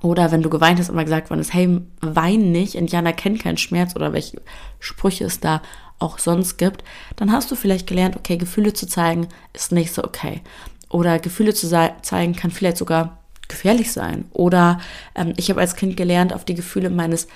Oder 0.00 0.30
wenn 0.30 0.42
du 0.42 0.50
geweint 0.50 0.78
hast, 0.78 0.90
immer 0.90 1.04
gesagt 1.04 1.30
worden 1.30 1.40
ist, 1.40 1.54
hey, 1.54 1.80
wein 2.00 2.52
nicht, 2.52 2.74
Indianer 2.74 3.12
kennen 3.12 3.38
keinen 3.38 3.56
Schmerz 3.56 3.96
oder 3.96 4.12
welche 4.12 4.40
Sprüche 4.78 5.24
es 5.24 5.40
da 5.40 5.62
auch 5.98 6.18
sonst 6.18 6.58
gibt, 6.58 6.84
dann 7.16 7.32
hast 7.32 7.50
du 7.50 7.56
vielleicht 7.56 7.88
gelernt, 7.88 8.16
okay, 8.16 8.36
Gefühle 8.36 8.72
zu 8.72 8.86
zeigen 8.86 9.26
ist 9.52 9.72
nicht 9.72 9.92
so 9.92 10.04
okay. 10.04 10.42
Oder 10.88 11.18
Gefühle 11.18 11.52
zu 11.52 11.68
zeigen 12.02 12.36
kann 12.36 12.50
vielleicht 12.50 12.76
sogar 12.76 13.18
gefährlich 13.48 13.92
sein. 13.92 14.26
Oder 14.32 14.80
ähm, 15.14 15.32
ich 15.36 15.50
habe 15.50 15.60
als 15.60 15.76
Kind 15.76 15.96
gelernt, 15.96 16.32
auf 16.32 16.44
die 16.44 16.54
Gefühle 16.54 16.90
meines 16.90 17.28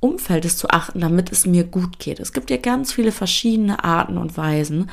Umfeldes 0.00 0.56
zu 0.56 0.68
achten, 0.70 1.00
damit 1.00 1.32
es 1.32 1.46
mir 1.46 1.64
gut 1.64 1.98
geht. 1.98 2.20
Es 2.20 2.32
gibt 2.32 2.50
ja 2.50 2.58
ganz 2.58 2.92
viele 2.92 3.12
verschiedene 3.12 3.82
Arten 3.82 4.18
und 4.18 4.36
Weisen. 4.36 4.90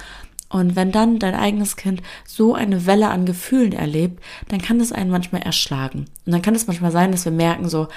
Und 0.50 0.76
wenn 0.76 0.92
dann 0.92 1.20
dein 1.20 1.36
eigenes 1.36 1.76
Kind 1.76 2.02
so 2.26 2.54
eine 2.54 2.86
Welle 2.86 3.10
an 3.10 3.26
Gefühlen 3.26 3.74
erlebt, 3.74 4.24
dann 4.50 4.62
kann 4.62 4.80
es 4.80 4.92
einen 4.92 5.10
manchmal 5.10 5.42
erschlagen. 5.42 6.06
Und 6.26 6.32
dann 6.32 6.42
kann 6.42 6.56
es 6.56 6.68
manchmal 6.68 6.92
sein, 6.92 7.12
dass 7.12 7.26
wir 7.26 7.32
merken 7.32 7.68
so, 7.68 7.88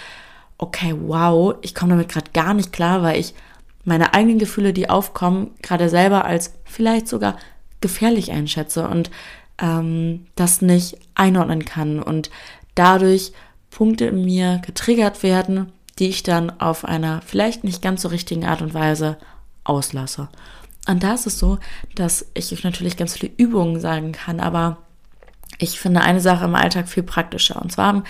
okay, 0.58 0.94
wow, 0.98 1.54
ich 1.60 1.74
komme 1.74 1.90
damit 1.90 2.08
gerade 2.08 2.30
gar 2.32 2.54
nicht 2.54 2.72
klar, 2.72 3.02
weil 3.02 3.20
ich 3.20 3.34
meine 3.84 4.14
eigenen 4.14 4.38
Gefühle, 4.38 4.72
die 4.72 4.90
aufkommen, 4.90 5.50
gerade 5.62 5.88
selber 5.88 6.24
als 6.24 6.54
vielleicht 6.64 7.08
sogar 7.08 7.36
gefährlich 7.80 8.32
einschätze 8.32 8.88
und 8.88 9.10
ähm, 9.58 10.26
das 10.34 10.62
nicht 10.62 10.98
einordnen 11.14 11.64
kann 11.64 12.02
und 12.02 12.30
dadurch 12.74 13.32
Punkte 13.70 14.06
in 14.06 14.24
mir 14.24 14.60
getriggert 14.64 15.22
werden, 15.22 15.72
die 15.98 16.08
ich 16.08 16.22
dann 16.22 16.60
auf 16.60 16.84
einer 16.84 17.22
vielleicht 17.22 17.64
nicht 17.64 17.82
ganz 17.82 18.02
so 18.02 18.08
richtigen 18.08 18.44
Art 18.44 18.62
und 18.62 18.74
Weise 18.74 19.18
auslasse. 19.64 20.28
Und 20.88 21.02
da 21.02 21.14
ist 21.14 21.26
es 21.26 21.38
so, 21.38 21.58
dass 21.94 22.26
ich 22.34 22.52
euch 22.52 22.62
natürlich 22.64 22.96
ganz 22.96 23.14
viele 23.14 23.32
Übungen 23.36 23.80
sagen 23.80 24.12
kann, 24.12 24.40
aber 24.40 24.78
ich 25.58 25.80
finde 25.80 26.02
eine 26.02 26.20
Sache 26.20 26.44
im 26.44 26.54
Alltag 26.54 26.88
viel 26.88 27.02
praktischer. 27.02 27.60
Und 27.60 27.72
zwar 27.72 27.86
haben 27.86 28.04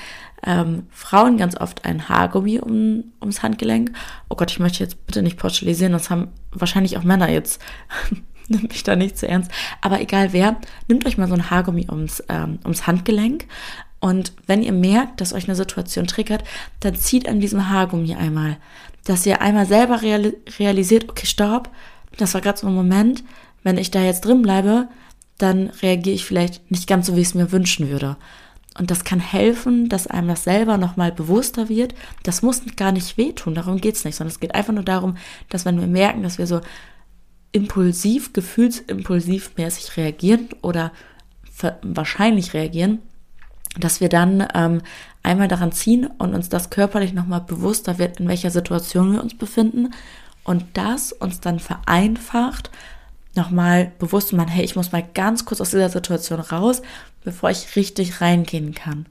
ähm, 0.45 0.87
Frauen 0.91 1.37
ganz 1.37 1.57
oft 1.57 1.85
ein 1.85 2.09
Haargummi 2.09 2.59
um, 2.59 3.05
ums 3.21 3.43
Handgelenk. 3.43 3.93
Oh 4.29 4.37
Gott, 4.37 4.51
ich 4.51 4.59
möchte 4.59 4.83
jetzt 4.83 5.07
bitte 5.07 5.23
nicht 5.23 5.39
pauschalisieren, 5.39 5.93
das 5.93 6.11
haben 6.11 6.29
wahrscheinlich 6.51 6.99
auch 6.99 7.05
Männer 7.05 7.31
jetzt. 7.31 7.63
Nimmt 8.49 8.71
mich 8.71 8.83
da 8.83 8.97
nicht 8.97 9.19
zu 9.19 9.29
ernst. 9.29 9.51
Aber 9.81 10.01
egal 10.01 10.33
wer, 10.33 10.57
nehmt 10.89 11.07
euch 11.07 11.19
mal 11.19 11.29
so 11.29 11.35
ein 11.35 11.51
Haargummi 11.51 11.87
ums, 11.91 12.23
ähm, 12.29 12.59
ums 12.65 12.87
Handgelenk. 12.87 13.47
Und 14.01 14.33
wenn 14.47 14.63
ihr 14.63 14.73
merkt, 14.73 15.21
dass 15.21 15.33
euch 15.33 15.49
eine 15.49 15.57
Situation 15.57 16.07
triggert, 16.07 16.45
dann 16.81 16.95
zieht 16.95 17.29
an 17.29 17.41
diesem 17.41 17.71
Haargummi 17.71 18.15
einmal. 18.15 18.59
Dass 19.05 19.27
ihr 19.27 19.41
einmal 19.41 19.67
selber 19.67 20.01
realisiert, 20.03 21.09
okay, 21.09 21.27
stopp, 21.27 21.71
das 22.17 22.35
war 22.35 22.41
gerade 22.41 22.59
so 22.59 22.67
ein 22.67 22.75
Moment, 22.75 23.25
wenn 23.63 23.79
ich 23.79 23.91
da 23.91 24.03
jetzt 24.03 24.25
drin 24.25 24.43
bleibe, 24.43 24.89
dann 25.39 25.71
reagiere 25.83 26.15
ich 26.15 26.25
vielleicht 26.25 26.71
nicht 26.71 26.87
ganz 26.87 27.07
so, 27.07 27.17
wie 27.17 27.21
ich 27.21 27.29
es 27.29 27.35
mir 27.35 27.53
wünschen 27.53 27.89
würde. 27.91 28.17
Und 28.79 28.91
das 28.91 29.05
kann 29.05 29.21
helfen, 29.21 29.89
dass 29.89 30.07
einem 30.07 30.29
das 30.29 30.45
selber 30.45 30.77
nochmal 30.77 31.11
bewusster 31.11 31.69
wird. 31.69 31.95
Das 32.23 32.43
muss 32.43 32.63
gar 32.77 32.93
nicht 32.93 33.17
wehtun, 33.17 33.55
darum 33.55 33.79
geht's 33.81 34.05
nicht, 34.05 34.17
sondern 34.17 34.33
es 34.33 34.41
geht 34.41 34.55
einfach 34.55 34.73
nur 34.73 34.85
darum, 34.85 35.17
dass 35.49 35.65
wenn 35.65 35.81
wir 35.81 35.87
merken, 35.87 36.23
dass 36.23 36.39
wir 36.39 36.47
so 36.47 36.61
impulsiv, 37.57 38.35
gefühlsimpulsiv 38.35 39.53
mäßig 39.57 39.97
reagieren 39.97 40.51
oder 40.61 40.93
wahrscheinlich 41.81 42.53
reagieren, 42.53 42.99
dass 43.79 44.03
wir 44.03 44.11
dann 44.11 44.47
ähm, 44.55 44.83
einmal 45.23 45.49
daran 45.49 45.73
ziehen 45.73 46.07
und 46.19 46.35
uns 46.35 46.51
das 46.51 46.69
körperlich 46.69 47.15
nochmal 47.15 47.41
bewusster 47.41 47.99
wird, 47.99 48.21
in 48.21 48.29
welcher 48.29 48.51
Situation 48.51 49.15
wir 49.15 49.23
uns 49.23 49.35
befinden 49.35 49.95
und 50.45 50.65
das 50.75 51.13
uns 51.13 51.41
dann 51.41 51.59
vereinfacht, 51.59 52.71
nochmal 53.35 53.91
bewusst 53.99 54.35
machen, 54.35 54.49
hey, 54.49 54.65
ich 54.65 54.77
muss 54.77 54.93
mal 54.93 55.07
ganz 55.15 55.47
kurz 55.47 55.63
aus 55.63 55.71
dieser 55.71 55.89
Situation 55.89 56.41
raus, 56.41 56.83
bevor 57.25 57.49
ich 57.51 57.75
richtig 57.75 58.21
reingehen 58.21 58.75
kann. 58.75 59.07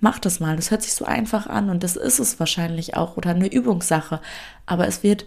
Mach 0.00 0.18
das 0.18 0.40
mal, 0.40 0.56
das 0.56 0.70
hört 0.70 0.82
sich 0.82 0.94
so 0.94 1.04
einfach 1.04 1.46
an 1.46 1.68
und 1.68 1.82
das 1.82 1.96
ist 1.96 2.18
es 2.18 2.40
wahrscheinlich 2.40 2.96
auch 2.96 3.18
oder 3.18 3.30
eine 3.30 3.52
Übungssache, 3.52 4.20
aber 4.64 4.88
es 4.88 5.02
wird, 5.02 5.26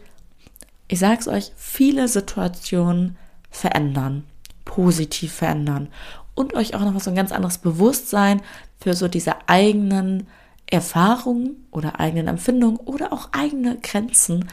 ich 0.87 0.99
sag's 0.99 1.27
euch, 1.27 1.51
viele 1.55 2.07
Situationen 2.07 3.17
verändern, 3.49 4.23
positiv 4.65 5.33
verändern 5.33 5.89
und 6.35 6.53
euch 6.53 6.75
auch 6.75 6.81
noch 6.81 6.99
so 6.99 7.09
ein 7.09 7.15
ganz 7.15 7.31
anderes 7.31 7.57
Bewusstsein 7.57 8.41
für 8.79 8.93
so 8.93 9.07
diese 9.07 9.47
eigenen 9.47 10.27
Erfahrungen 10.67 11.67
oder 11.71 11.99
eigenen 11.99 12.27
Empfindungen 12.27 12.77
oder 12.77 13.13
auch 13.13 13.29
eigene 13.31 13.77
Grenzen 13.81 14.47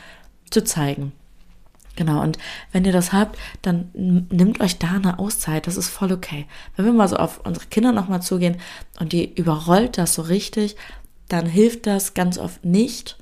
zu 0.50 0.64
zeigen. 0.64 1.12
Genau, 1.96 2.22
und 2.22 2.38
wenn 2.72 2.84
ihr 2.84 2.92
das 2.92 3.12
habt, 3.12 3.38
dann 3.62 3.90
nimmt 3.94 4.60
euch 4.60 4.78
da 4.78 4.92
eine 4.92 5.18
Auszeit, 5.18 5.66
das 5.66 5.76
ist 5.76 5.90
voll 5.90 6.10
okay. 6.10 6.46
Wenn 6.74 6.86
wir 6.86 6.92
mal 6.92 7.08
so 7.08 7.16
auf 7.16 7.40
unsere 7.44 7.66
Kinder 7.66 7.92
nochmal 7.92 8.22
zugehen 8.22 8.56
und 8.98 9.12
die 9.12 9.32
überrollt 9.32 9.96
das 9.98 10.14
so 10.14 10.22
richtig, 10.22 10.76
dann 11.28 11.46
hilft 11.46 11.86
das 11.86 12.14
ganz 12.14 12.38
oft 12.38 12.64
nicht, 12.64 13.16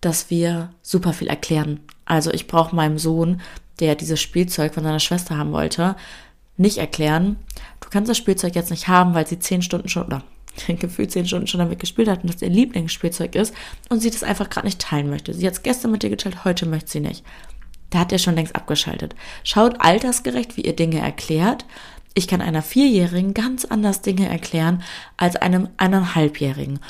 dass 0.00 0.30
wir 0.30 0.70
super 0.82 1.12
viel 1.12 1.28
erklären. 1.28 1.80
Also 2.04 2.30
ich 2.30 2.46
brauche 2.46 2.74
meinem 2.74 2.98
Sohn, 2.98 3.40
der 3.80 3.94
dieses 3.94 4.20
Spielzeug 4.20 4.74
von 4.74 4.84
seiner 4.84 5.00
Schwester 5.00 5.36
haben 5.36 5.52
wollte, 5.52 5.96
nicht 6.56 6.78
erklären, 6.78 7.36
du 7.80 7.88
kannst 7.90 8.08
das 8.08 8.16
Spielzeug 8.16 8.54
jetzt 8.54 8.70
nicht 8.70 8.88
haben, 8.88 9.14
weil 9.14 9.26
sie 9.26 9.38
zehn 9.38 9.60
Stunden 9.60 9.88
schon, 9.88 10.06
oder 10.06 10.22
gefühlt 10.68 11.12
zehn 11.12 11.26
Stunden 11.26 11.46
schon 11.46 11.60
damit 11.60 11.78
gespielt 11.78 12.08
hat 12.08 12.22
und 12.22 12.32
das 12.32 12.40
ihr 12.40 12.48
Lieblingsspielzeug 12.48 13.34
ist 13.34 13.54
und 13.88 14.00
sie 14.00 14.10
das 14.10 14.22
einfach 14.22 14.48
gerade 14.48 14.66
nicht 14.66 14.80
teilen 14.80 15.10
möchte. 15.10 15.34
Sie 15.34 15.46
hat 15.46 15.54
es 15.54 15.62
gestern 15.62 15.90
mit 15.90 16.02
dir 16.02 16.10
geteilt, 16.10 16.44
heute 16.44 16.66
möchte 16.66 16.90
sie 16.90 17.00
nicht. 17.00 17.24
Da 17.90 18.00
hat 18.00 18.12
er 18.12 18.18
schon 18.18 18.34
längst 18.34 18.56
abgeschaltet. 18.56 19.14
Schaut 19.44 19.80
altersgerecht, 19.80 20.56
wie 20.56 20.62
ihr 20.62 20.74
Dinge 20.74 20.98
erklärt. 20.98 21.64
Ich 22.14 22.26
kann 22.26 22.40
einer 22.40 22.62
Vierjährigen 22.62 23.34
ganz 23.34 23.64
anders 23.64 24.00
Dinge 24.00 24.28
erklären 24.28 24.82
als 25.16 25.36
einem 25.36 25.68
eineinhalbjährigen. 25.76 26.80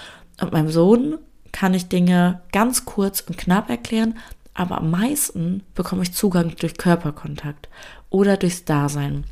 Und 0.40 0.52
meinem 0.52 0.70
Sohn 0.70 1.18
kann 1.56 1.72
ich 1.72 1.88
Dinge 1.88 2.42
ganz 2.52 2.84
kurz 2.84 3.22
und 3.22 3.38
knapp 3.38 3.70
erklären, 3.70 4.18
aber 4.52 4.76
am 4.76 4.90
meisten 4.90 5.62
bekomme 5.74 6.02
ich 6.02 6.12
Zugang 6.12 6.54
durch 6.58 6.76
Körperkontakt 6.76 7.70
oder 8.10 8.36
durchs 8.36 8.66
Dasein. 8.66 9.24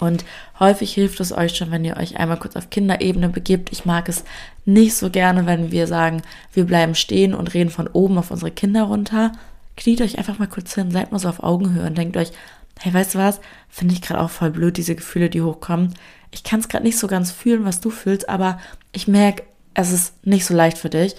Und 0.00 0.24
häufig 0.58 0.92
hilft 0.92 1.20
es 1.20 1.30
euch 1.30 1.56
schon, 1.56 1.70
wenn 1.70 1.84
ihr 1.84 1.96
euch 1.96 2.16
einmal 2.16 2.40
kurz 2.40 2.56
auf 2.56 2.70
Kinderebene 2.70 3.28
begibt. 3.28 3.70
Ich 3.70 3.84
mag 3.84 4.08
es 4.08 4.24
nicht 4.64 4.96
so 4.96 5.10
gerne, 5.10 5.46
wenn 5.46 5.70
wir 5.70 5.86
sagen, 5.86 6.22
wir 6.52 6.64
bleiben 6.64 6.96
stehen 6.96 7.34
und 7.34 7.54
reden 7.54 7.70
von 7.70 7.86
oben 7.86 8.18
auf 8.18 8.32
unsere 8.32 8.50
Kinder 8.50 8.82
runter. 8.82 9.30
Kniet 9.76 10.00
euch 10.00 10.18
einfach 10.18 10.40
mal 10.40 10.48
kurz 10.48 10.74
hin, 10.74 10.90
seid 10.90 11.12
mal 11.12 11.20
so 11.20 11.28
auf 11.28 11.40
Augenhöhe 11.40 11.86
und 11.86 11.96
denkt 11.96 12.16
euch, 12.16 12.32
hey, 12.80 12.92
weißt 12.92 13.14
du 13.14 13.20
was? 13.20 13.40
Finde 13.68 13.94
ich 13.94 14.02
gerade 14.02 14.20
auch 14.20 14.30
voll 14.30 14.50
blöd, 14.50 14.76
diese 14.76 14.96
Gefühle, 14.96 15.30
die 15.30 15.42
hochkommen. 15.42 15.94
Ich 16.32 16.42
kann 16.42 16.58
es 16.58 16.68
gerade 16.68 16.84
nicht 16.84 16.98
so 16.98 17.06
ganz 17.06 17.30
fühlen, 17.30 17.64
was 17.64 17.80
du 17.80 17.90
fühlst, 17.90 18.28
aber 18.28 18.58
ich 18.90 19.06
merke, 19.06 19.44
es 19.74 19.92
ist 19.92 20.26
nicht 20.26 20.46
so 20.46 20.54
leicht 20.54 20.78
für 20.78 20.90
dich. 20.90 21.14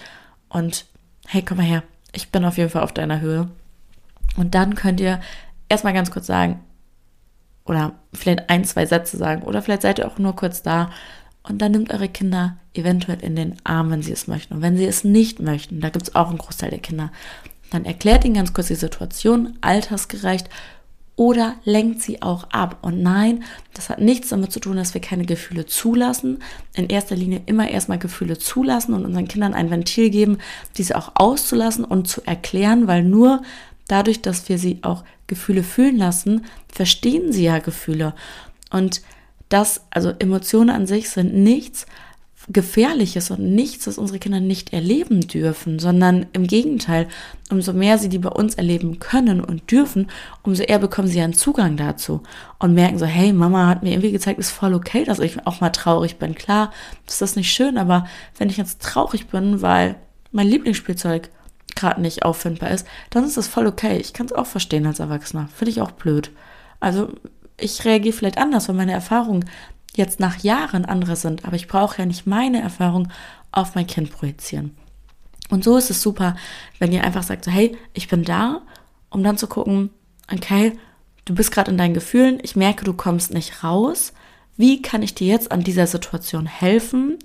Und 0.55 0.85
hey, 1.27 1.41
komm 1.41 1.57
mal 1.57 1.65
her. 1.65 1.83
Ich 2.13 2.29
bin 2.29 2.45
auf 2.45 2.57
jeden 2.57 2.69
Fall 2.69 2.83
auf 2.83 2.93
deiner 2.93 3.19
Höhe. 3.19 3.49
Und 4.37 4.55
dann 4.55 4.73
könnt 4.75 5.01
ihr 5.01 5.19
erstmal 5.67 5.91
ganz 5.91 6.11
kurz 6.11 6.27
sagen, 6.27 6.61
oder 7.65 7.91
vielleicht 8.13 8.49
ein, 8.49 8.63
zwei 8.63 8.85
Sätze 8.85 9.17
sagen 9.17 9.41
oder 9.41 9.61
vielleicht 9.61 9.81
seid 9.81 9.99
ihr 9.99 10.07
auch 10.07 10.17
nur 10.17 10.33
kurz 10.33 10.61
da 10.61 10.91
und 11.43 11.61
dann 11.61 11.73
nimmt 11.73 11.91
eure 11.91 12.07
Kinder 12.07 12.55
eventuell 12.73 13.21
in 13.21 13.35
den 13.35 13.55
Arm, 13.65 13.91
wenn 13.91 14.01
sie 14.01 14.13
es 14.13 14.27
möchten. 14.27 14.53
Und 14.53 14.61
wenn 14.61 14.77
sie 14.77 14.85
es 14.85 15.03
nicht 15.03 15.41
möchten, 15.41 15.81
da 15.81 15.89
gibt 15.89 16.07
es 16.07 16.15
auch 16.15 16.29
einen 16.29 16.37
Großteil 16.37 16.69
der 16.69 16.79
Kinder, 16.79 17.11
dann 17.71 17.83
erklärt 17.83 18.23
ihnen 18.23 18.35
ganz 18.35 18.53
kurz 18.53 18.67
die 18.67 18.75
Situation, 18.75 19.57
altersgerecht 19.59 20.49
oder 21.15 21.55
lenkt 21.63 22.01
sie 22.01 22.21
auch 22.21 22.49
ab. 22.51 22.79
Und 22.81 23.01
nein, 23.01 23.43
das 23.73 23.89
hat 23.89 24.01
nichts 24.01 24.29
damit 24.29 24.51
zu 24.51 24.59
tun, 24.59 24.75
dass 24.75 24.93
wir 24.93 25.01
keine 25.01 25.25
Gefühle 25.25 25.65
zulassen. 25.65 26.39
In 26.73 26.87
erster 26.87 27.15
Linie 27.15 27.41
immer 27.45 27.69
erstmal 27.69 27.99
Gefühle 27.99 28.37
zulassen 28.37 28.93
und 28.93 29.05
unseren 29.05 29.27
Kindern 29.27 29.53
ein 29.53 29.71
Ventil 29.71 30.09
geben, 30.09 30.39
diese 30.77 30.97
auch 30.97 31.13
auszulassen 31.15 31.85
und 31.85 32.07
zu 32.07 32.21
erklären, 32.25 32.87
weil 32.87 33.03
nur 33.03 33.43
dadurch, 33.87 34.21
dass 34.21 34.49
wir 34.49 34.57
sie 34.57 34.79
auch 34.81 35.03
Gefühle 35.27 35.63
fühlen 35.63 35.97
lassen, 35.97 36.45
verstehen 36.67 37.31
sie 37.31 37.45
ja 37.45 37.59
Gefühle. 37.59 38.13
Und 38.69 39.01
das, 39.49 39.85
also 39.91 40.11
Emotionen 40.19 40.69
an 40.69 40.87
sich 40.87 41.09
sind 41.09 41.33
nichts 41.33 41.85
Gefährliches 42.47 43.31
und 43.31 43.39
nichts, 43.39 43.85
das 43.85 43.97
unsere 43.97 44.19
Kinder 44.19 44.39
nicht 44.39 44.71
erleben 44.71 45.21
dürfen, 45.21 45.79
sondern 45.79 46.27
im 46.33 46.45
Gegenteil, 46.45 47.07
umso 47.49 47.73
mehr 47.73 47.97
sie 47.97 48.09
die 48.09 48.19
bei 48.19 48.29
uns 48.29 48.53
erleben 48.53 48.99
können 48.99 49.41
und 49.41 49.71
dürfen, 49.71 50.11
umso 50.43 50.61
eher 50.61 50.77
bekommen 50.77 51.07
sie 51.07 51.21
einen 51.21 51.33
Zugang 51.33 51.75
dazu 51.75 52.21
und 52.59 52.75
merken 52.75 52.99
so, 52.99 53.05
hey, 53.05 53.33
Mama 53.33 53.67
hat 53.67 53.81
mir 53.81 53.91
irgendwie 53.91 54.11
gezeigt, 54.11 54.39
ist 54.39 54.51
voll 54.51 54.75
okay, 54.75 55.03
dass 55.05 55.19
ich 55.19 55.45
auch 55.47 55.59
mal 55.59 55.71
traurig 55.71 56.17
bin. 56.17 56.35
Klar, 56.35 56.71
das 57.07 57.21
ist 57.21 57.35
nicht 57.35 57.51
schön, 57.51 57.79
aber 57.79 58.05
wenn 58.37 58.49
ich 58.49 58.57
jetzt 58.57 58.81
traurig 58.81 59.27
bin, 59.27 59.63
weil 59.63 59.95
mein 60.31 60.47
Lieblingsspielzeug 60.47 61.29
gerade 61.75 61.99
nicht 61.99 62.23
auffindbar 62.23 62.69
ist, 62.69 62.85
dann 63.09 63.25
ist 63.25 63.37
das 63.37 63.47
voll 63.47 63.65
okay. 63.65 63.97
Ich 63.97 64.13
kann 64.13 64.27
es 64.27 64.33
auch 64.33 64.45
verstehen 64.45 64.85
als 64.85 64.99
Erwachsener. 64.99 65.49
Finde 65.53 65.71
ich 65.71 65.81
auch 65.81 65.91
blöd. 65.91 66.31
Also 66.79 67.09
ich 67.57 67.85
reagiere 67.85 68.15
vielleicht 68.15 68.37
anders, 68.37 68.67
weil 68.67 68.75
meine 68.75 68.93
Erfahrungen 68.93 69.45
jetzt 69.97 70.19
nach 70.19 70.39
Jahren 70.39 70.85
andere 70.85 71.15
sind, 71.15 71.45
aber 71.45 71.55
ich 71.55 71.67
brauche 71.67 71.99
ja 71.99 72.05
nicht 72.05 72.27
meine 72.27 72.61
Erfahrung 72.61 73.09
auf 73.51 73.75
mein 73.75 73.87
Kind 73.87 74.11
projizieren. 74.11 74.75
Und 75.49 75.63
so 75.63 75.77
ist 75.77 75.89
es 75.89 76.01
super, 76.01 76.35
wenn 76.79 76.91
ihr 76.91 77.03
einfach 77.03 77.23
sagt, 77.23 77.45
so, 77.45 77.51
hey, 77.51 77.77
ich 77.93 78.07
bin 78.07 78.23
da, 78.23 78.61
um 79.09 79.23
dann 79.23 79.37
zu 79.37 79.47
gucken, 79.47 79.91
okay, 80.31 80.77
du 81.25 81.35
bist 81.35 81.51
gerade 81.51 81.71
in 81.71 81.77
deinen 81.77 81.93
Gefühlen, 81.93 82.39
ich 82.41 82.55
merke, 82.55 82.83
du 82.83 82.93
kommst 82.93 83.33
nicht 83.33 83.63
raus. 83.63 84.13
Wie 84.57 84.81
kann 84.81 85.03
ich 85.03 85.15
dir 85.15 85.27
jetzt 85.27 85.51
an 85.51 85.61
dieser 85.61 85.87
Situation 85.87 86.45
helfen? 86.47 87.19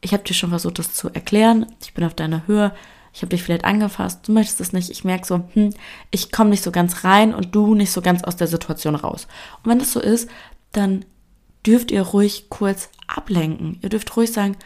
Ich 0.00 0.12
habe 0.12 0.22
dir 0.22 0.34
schon 0.34 0.50
versucht, 0.50 0.78
das 0.78 0.94
zu 0.94 1.10
erklären. 1.10 1.66
Ich 1.82 1.92
bin 1.92 2.04
auf 2.04 2.14
deiner 2.14 2.46
Höhe 2.46 2.72
ich 3.12 3.22
habe 3.22 3.30
dich 3.30 3.42
vielleicht 3.42 3.64
angefasst, 3.64 4.28
du 4.28 4.32
möchtest 4.32 4.60
es 4.60 4.72
nicht, 4.72 4.90
ich 4.90 5.04
merke 5.04 5.26
so, 5.26 5.42
hm, 5.52 5.74
ich 6.10 6.30
komme 6.30 6.50
nicht 6.50 6.62
so 6.62 6.70
ganz 6.70 7.04
rein 7.04 7.34
und 7.34 7.54
du 7.54 7.74
nicht 7.74 7.90
so 7.90 8.02
ganz 8.02 8.22
aus 8.22 8.36
der 8.36 8.46
Situation 8.46 8.94
raus. 8.94 9.26
Und 9.62 9.70
wenn 9.70 9.78
das 9.78 9.92
so 9.92 10.00
ist, 10.00 10.30
dann 10.72 11.04
dürft 11.66 11.90
ihr 11.90 12.02
ruhig 12.02 12.46
kurz 12.48 12.88
ablenken. 13.06 13.78
Ihr 13.82 13.88
dürft 13.88 14.16
ruhig 14.16 14.32
sagen, 14.32 14.56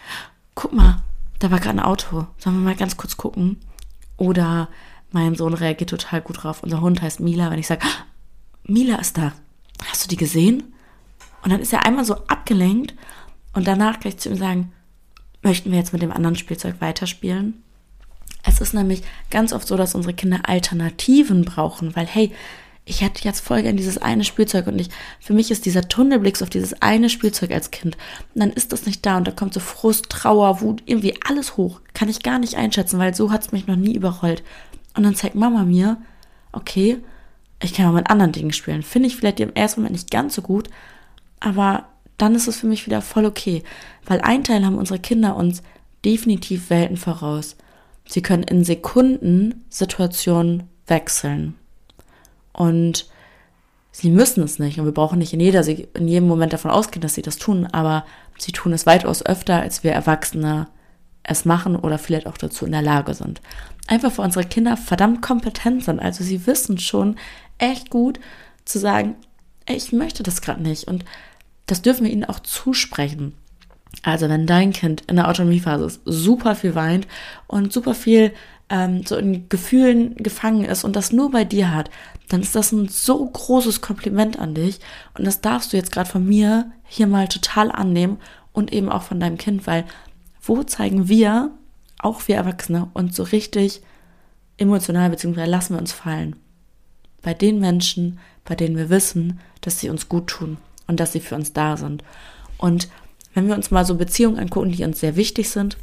guck 0.54 0.72
mal, 0.72 1.02
da 1.38 1.50
war 1.50 1.58
gerade 1.58 1.78
ein 1.78 1.84
Auto, 1.84 2.26
sollen 2.38 2.56
wir 2.56 2.64
mal 2.64 2.76
ganz 2.76 2.96
kurz 2.96 3.16
gucken? 3.16 3.60
Oder 4.16 4.68
mein 5.10 5.34
Sohn 5.34 5.54
reagiert 5.54 5.90
total 5.90 6.20
gut 6.20 6.42
drauf. 6.42 6.62
Unser 6.62 6.80
Hund 6.80 7.02
heißt 7.02 7.20
Mila, 7.20 7.50
wenn 7.50 7.58
ich 7.58 7.66
sage, 7.66 7.86
Mila 8.64 8.96
ist 8.96 9.18
da. 9.18 9.32
Hast 9.86 10.04
du 10.04 10.08
die 10.08 10.16
gesehen? 10.16 10.74
Und 11.42 11.52
dann 11.52 11.60
ist 11.60 11.72
er 11.72 11.84
einmal 11.84 12.04
so 12.04 12.14
abgelenkt 12.26 12.94
und 13.52 13.66
danach 13.66 14.00
gleich 14.00 14.16
zu 14.18 14.30
ihm 14.30 14.36
sagen, 14.36 14.72
möchten 15.42 15.70
wir 15.70 15.78
jetzt 15.78 15.92
mit 15.92 16.02
dem 16.02 16.12
anderen 16.12 16.36
Spielzeug 16.36 16.80
weiterspielen? 16.80 17.62
Es 18.42 18.60
ist 18.60 18.74
nämlich 18.74 19.02
ganz 19.30 19.52
oft 19.52 19.66
so, 19.66 19.76
dass 19.76 19.94
unsere 19.94 20.14
Kinder 20.14 20.40
Alternativen 20.48 21.44
brauchen, 21.44 21.94
weil 21.96 22.06
hey, 22.06 22.32
ich 22.86 23.00
hätte 23.00 23.24
jetzt 23.24 23.40
voll 23.40 23.62
gern 23.62 23.76
dieses 23.76 23.98
eine 23.98 24.24
Spielzeug 24.24 24.66
und 24.66 24.78
ich, 24.78 24.90
für 25.18 25.32
mich 25.32 25.50
ist 25.50 25.64
dieser 25.64 25.88
Tunnelblick 25.88 26.42
auf 26.42 26.50
dieses 26.50 26.82
eine 26.82 27.08
Spielzeug 27.08 27.50
als 27.50 27.70
Kind. 27.70 27.96
Und 28.34 28.40
dann 28.40 28.50
ist 28.50 28.72
das 28.72 28.84
nicht 28.84 29.04
da 29.06 29.16
und 29.16 29.26
da 29.26 29.32
kommt 29.32 29.54
so 29.54 29.60
Frust, 29.60 30.10
Trauer, 30.10 30.60
Wut, 30.60 30.82
irgendwie 30.84 31.14
alles 31.26 31.56
hoch. 31.56 31.80
Kann 31.94 32.10
ich 32.10 32.22
gar 32.22 32.38
nicht 32.38 32.56
einschätzen, 32.56 32.98
weil 32.98 33.14
so 33.14 33.32
hat 33.32 33.42
es 33.42 33.52
mich 33.52 33.66
noch 33.66 33.76
nie 33.76 33.94
überrollt. 33.94 34.42
Und 34.94 35.02
dann 35.02 35.14
zeigt 35.14 35.34
Mama 35.34 35.64
mir, 35.64 35.96
okay, 36.52 36.98
ich 37.62 37.72
kann 37.72 37.86
mal 37.86 37.92
mit 37.92 38.10
anderen 38.10 38.32
Dingen 38.32 38.52
spielen. 38.52 38.82
Finde 38.82 39.08
ich 39.08 39.16
vielleicht 39.16 39.40
im 39.40 39.54
ersten 39.54 39.80
Moment 39.80 39.94
nicht 39.94 40.10
ganz 40.10 40.34
so 40.34 40.42
gut, 40.42 40.68
aber 41.40 41.86
dann 42.18 42.34
ist 42.34 42.48
es 42.48 42.58
für 42.58 42.66
mich 42.66 42.86
wieder 42.86 43.00
voll 43.00 43.24
okay. 43.24 43.62
Weil 44.04 44.20
ein 44.20 44.44
Teil 44.44 44.64
haben 44.64 44.76
unsere 44.76 44.98
Kinder 44.98 45.36
uns 45.36 45.62
definitiv 46.04 46.68
Welten 46.68 46.98
voraus. 46.98 47.56
Sie 48.06 48.20
können 48.20 48.42
in 48.42 48.62
Sekunden 48.62 49.64
Situationen 49.70 50.64
wechseln. 50.86 51.54
Und 52.54 53.06
sie 53.92 54.10
müssen 54.10 54.42
es 54.42 54.58
nicht. 54.58 54.78
Und 54.78 54.86
wir 54.86 54.94
brauchen 54.94 55.18
nicht 55.18 55.34
in, 55.34 55.40
jeder, 55.40 55.66
in 55.66 56.08
jedem 56.08 56.28
Moment 56.28 56.52
davon 56.54 56.70
ausgehen, 56.70 57.02
dass 57.02 57.14
sie 57.14 57.22
das 57.22 57.36
tun. 57.36 57.66
Aber 57.66 58.06
sie 58.38 58.52
tun 58.52 58.72
es 58.72 58.86
weitaus 58.86 59.24
öfter, 59.24 59.60
als 59.60 59.84
wir 59.84 59.92
Erwachsene 59.92 60.68
es 61.22 61.44
machen 61.44 61.76
oder 61.76 61.98
vielleicht 61.98 62.26
auch 62.26 62.38
dazu 62.38 62.64
in 62.64 62.72
der 62.72 62.82
Lage 62.82 63.14
sind. 63.14 63.40
Einfach 63.86 64.12
für 64.12 64.22
unsere 64.22 64.44
Kinder 64.44 64.76
verdammt 64.76 65.22
kompetent 65.22 65.84
sind. 65.84 66.00
Also 66.00 66.24
sie 66.24 66.46
wissen 66.46 66.78
schon 66.78 67.16
echt 67.58 67.90
gut 67.90 68.20
zu 68.64 68.78
sagen, 68.78 69.16
ich 69.66 69.92
möchte 69.92 70.22
das 70.22 70.42
gerade 70.42 70.62
nicht. 70.62 70.84
Und 70.84 71.04
das 71.66 71.82
dürfen 71.82 72.04
wir 72.04 72.12
ihnen 72.12 72.24
auch 72.24 72.40
zusprechen. 72.40 73.34
Also 74.02 74.28
wenn 74.28 74.46
dein 74.46 74.72
Kind 74.72 75.02
in 75.06 75.16
der 75.16 75.28
Autonomiephase 75.28 75.84
ist, 75.84 76.00
super 76.04 76.54
viel 76.54 76.74
weint 76.74 77.06
und 77.46 77.72
super 77.72 77.94
viel 77.94 78.32
ähm, 78.70 79.04
so 79.04 79.16
in 79.16 79.48
Gefühlen 79.48 80.16
gefangen 80.16 80.64
ist 80.64 80.84
und 80.84 80.96
das 80.96 81.12
nur 81.12 81.30
bei 81.30 81.44
dir 81.44 81.74
hat, 81.74 81.90
dann 82.28 82.40
ist 82.40 82.54
das 82.54 82.72
ein 82.72 82.88
so 82.88 83.24
großes 83.24 83.80
Kompliment 83.80 84.38
an 84.38 84.54
dich 84.54 84.80
und 85.16 85.26
das 85.26 85.40
darfst 85.40 85.72
du 85.72 85.76
jetzt 85.76 85.92
gerade 85.92 86.08
von 86.08 86.26
mir 86.26 86.72
hier 86.84 87.06
mal 87.06 87.28
total 87.28 87.70
annehmen 87.70 88.18
und 88.52 88.72
eben 88.72 88.88
auch 88.88 89.02
von 89.02 89.20
deinem 89.20 89.38
Kind, 89.38 89.66
weil 89.66 89.84
wo 90.42 90.62
zeigen 90.62 91.08
wir, 91.08 91.50
auch 91.98 92.28
wir 92.28 92.36
Erwachsene, 92.36 92.88
uns 92.94 93.16
so 93.16 93.22
richtig 93.22 93.82
emotional, 94.56 95.10
beziehungsweise 95.10 95.50
lassen 95.50 95.74
wir 95.74 95.80
uns 95.80 95.92
fallen? 95.92 96.36
Bei 97.22 97.34
den 97.34 97.58
Menschen, 97.58 98.18
bei 98.44 98.54
denen 98.54 98.76
wir 98.76 98.90
wissen, 98.90 99.40
dass 99.62 99.80
sie 99.80 99.88
uns 99.88 100.08
gut 100.08 100.26
tun 100.28 100.58
und 100.86 101.00
dass 101.00 101.12
sie 101.12 101.20
für 101.20 101.34
uns 101.34 101.52
da 101.52 101.76
sind. 101.76 102.04
Und 102.58 102.88
wenn 103.32 103.48
wir 103.48 103.54
uns 103.54 103.70
mal 103.70 103.84
so 103.84 103.96
Beziehungen 103.96 104.38
angucken, 104.38 104.72
die 104.72 104.84
uns 104.84 105.00
sehr 105.00 105.16
wichtig 105.16 105.50
sind, 105.50 105.76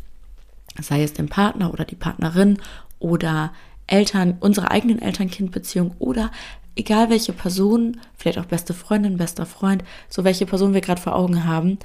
sei 0.80 1.03
es 1.03 1.13
dem 1.13 1.30
Partner 1.30 1.74
oder 1.74 1.86
die 1.86 1.96
Partnerin 1.96 2.58
oder 3.00 3.53
Eltern, 3.88 4.38
unsere 4.39 4.72
eigenen 4.72 5.01
Eltern-Kind-Beziehung 5.01 5.96
oder 6.00 6.32
egal 6.75 7.10
welche 7.10 7.34
Person, 7.34 8.00
vielleicht 8.15 8.38
auch 8.38 8.46
beste 8.46 8.74
Freundin, 8.74 9.18
bester 9.18 9.46
Freund, 9.46 9.84
so 10.10 10.24
welche 10.24 10.46
Person 10.46 10.74
wir 10.74 10.82
gerade 10.82 11.01
vor 11.01 11.15
Augen 11.15 11.46
haben, 11.46 11.77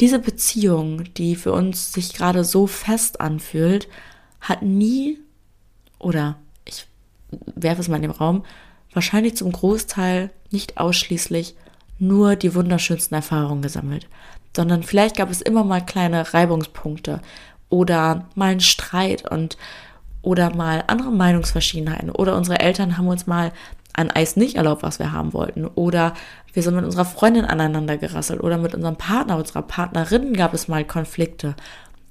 diese 0.00 0.18
Beziehung, 0.18 1.04
die 1.14 1.36
für 1.36 1.52
uns 1.52 1.92
sich 1.92 2.14
gerade 2.14 2.44
so 2.44 2.66
fest 2.66 3.20
anfühlt, 3.20 3.88
hat 4.40 4.62
nie 4.62 5.18
oder 5.98 6.36
ich 6.64 6.86
werfe 7.54 7.80
es 7.80 7.88
mal 7.88 7.96
in 7.96 8.02
den 8.02 8.10
Raum, 8.10 8.44
wahrscheinlich 8.92 9.36
zum 9.36 9.52
Großteil 9.52 10.30
nicht 10.50 10.78
ausschließlich 10.78 11.54
nur 11.98 12.36
die 12.36 12.54
wunderschönsten 12.54 13.14
Erfahrungen 13.14 13.62
gesammelt, 13.62 14.08
sondern 14.56 14.82
vielleicht 14.82 15.16
gab 15.16 15.30
es 15.30 15.40
immer 15.40 15.64
mal 15.64 15.80
kleine 15.80 16.34
Reibungspunkte 16.34 17.20
oder 17.72 18.26
mal 18.34 18.50
einen 18.50 18.60
Streit 18.60 19.28
und 19.28 19.56
oder 20.20 20.54
mal 20.54 20.84
andere 20.86 21.10
Meinungsverschiedenheiten. 21.10 22.10
Oder 22.10 22.36
unsere 22.36 22.60
Eltern 22.60 22.98
haben 22.98 23.08
uns 23.08 23.26
mal 23.26 23.50
an 23.94 24.10
Eis 24.10 24.36
nicht 24.36 24.56
erlaubt, 24.56 24.82
was 24.82 24.98
wir 24.98 25.10
haben 25.10 25.32
wollten. 25.32 25.66
Oder 25.66 26.12
wir 26.52 26.62
sind 26.62 26.76
mit 26.76 26.84
unserer 26.84 27.06
Freundin 27.06 27.46
aneinander 27.46 27.96
gerasselt. 27.96 28.42
Oder 28.42 28.58
mit 28.58 28.74
unserem 28.74 28.96
Partner, 28.96 29.38
unserer 29.38 29.62
Partnerin 29.62 30.34
gab 30.34 30.52
es 30.52 30.68
mal 30.68 30.84
Konflikte. 30.84 31.56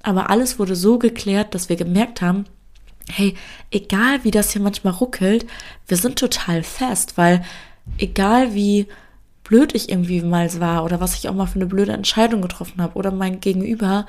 Aber 0.02 0.30
alles 0.30 0.58
wurde 0.58 0.74
so 0.74 0.98
geklärt, 0.98 1.54
dass 1.54 1.68
wir 1.68 1.76
gemerkt 1.76 2.20
haben, 2.20 2.44
hey, 3.08 3.34
egal 3.70 4.24
wie 4.24 4.32
das 4.32 4.50
hier 4.50 4.62
manchmal 4.62 4.94
ruckelt, 4.94 5.46
wir 5.86 5.96
sind 5.96 6.18
total 6.18 6.64
fest, 6.64 7.16
weil 7.16 7.44
egal 7.98 8.52
wie 8.52 8.88
blöd 9.44 9.74
ich 9.74 9.90
irgendwie 9.90 10.22
mal 10.22 10.48
war 10.60 10.84
oder 10.84 11.00
was 11.00 11.14
ich 11.14 11.28
auch 11.28 11.34
mal 11.34 11.46
für 11.46 11.56
eine 11.56 11.66
blöde 11.66 11.92
Entscheidung 11.92 12.42
getroffen 12.42 12.82
habe 12.82 12.96
oder 12.96 13.12
mein 13.12 13.40
Gegenüber, 13.40 14.06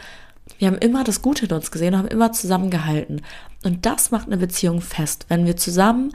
wir 0.57 0.67
haben 0.67 0.77
immer 0.77 1.03
das 1.03 1.21
Gute 1.21 1.45
in 1.45 1.53
uns 1.53 1.71
gesehen, 1.71 1.97
haben 1.97 2.07
immer 2.07 2.31
zusammengehalten. 2.31 3.21
Und 3.63 3.85
das 3.85 4.11
macht 4.11 4.27
eine 4.27 4.37
Beziehung 4.37 4.81
fest, 4.81 5.25
wenn 5.29 5.45
wir 5.45 5.57
zusammen 5.57 6.13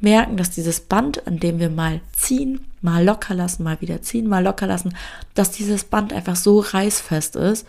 merken, 0.00 0.36
dass 0.36 0.50
dieses 0.50 0.80
Band, 0.80 1.26
an 1.26 1.38
dem 1.38 1.58
wir 1.58 1.70
mal 1.70 2.00
ziehen, 2.12 2.64
mal 2.80 3.04
locker 3.04 3.34
lassen, 3.34 3.62
mal 3.62 3.80
wieder 3.80 4.02
ziehen, 4.02 4.26
mal 4.26 4.42
locker 4.42 4.66
lassen, 4.66 4.96
dass 5.34 5.50
dieses 5.50 5.84
Band 5.84 6.12
einfach 6.12 6.36
so 6.36 6.60
reißfest 6.60 7.36
ist 7.36 7.66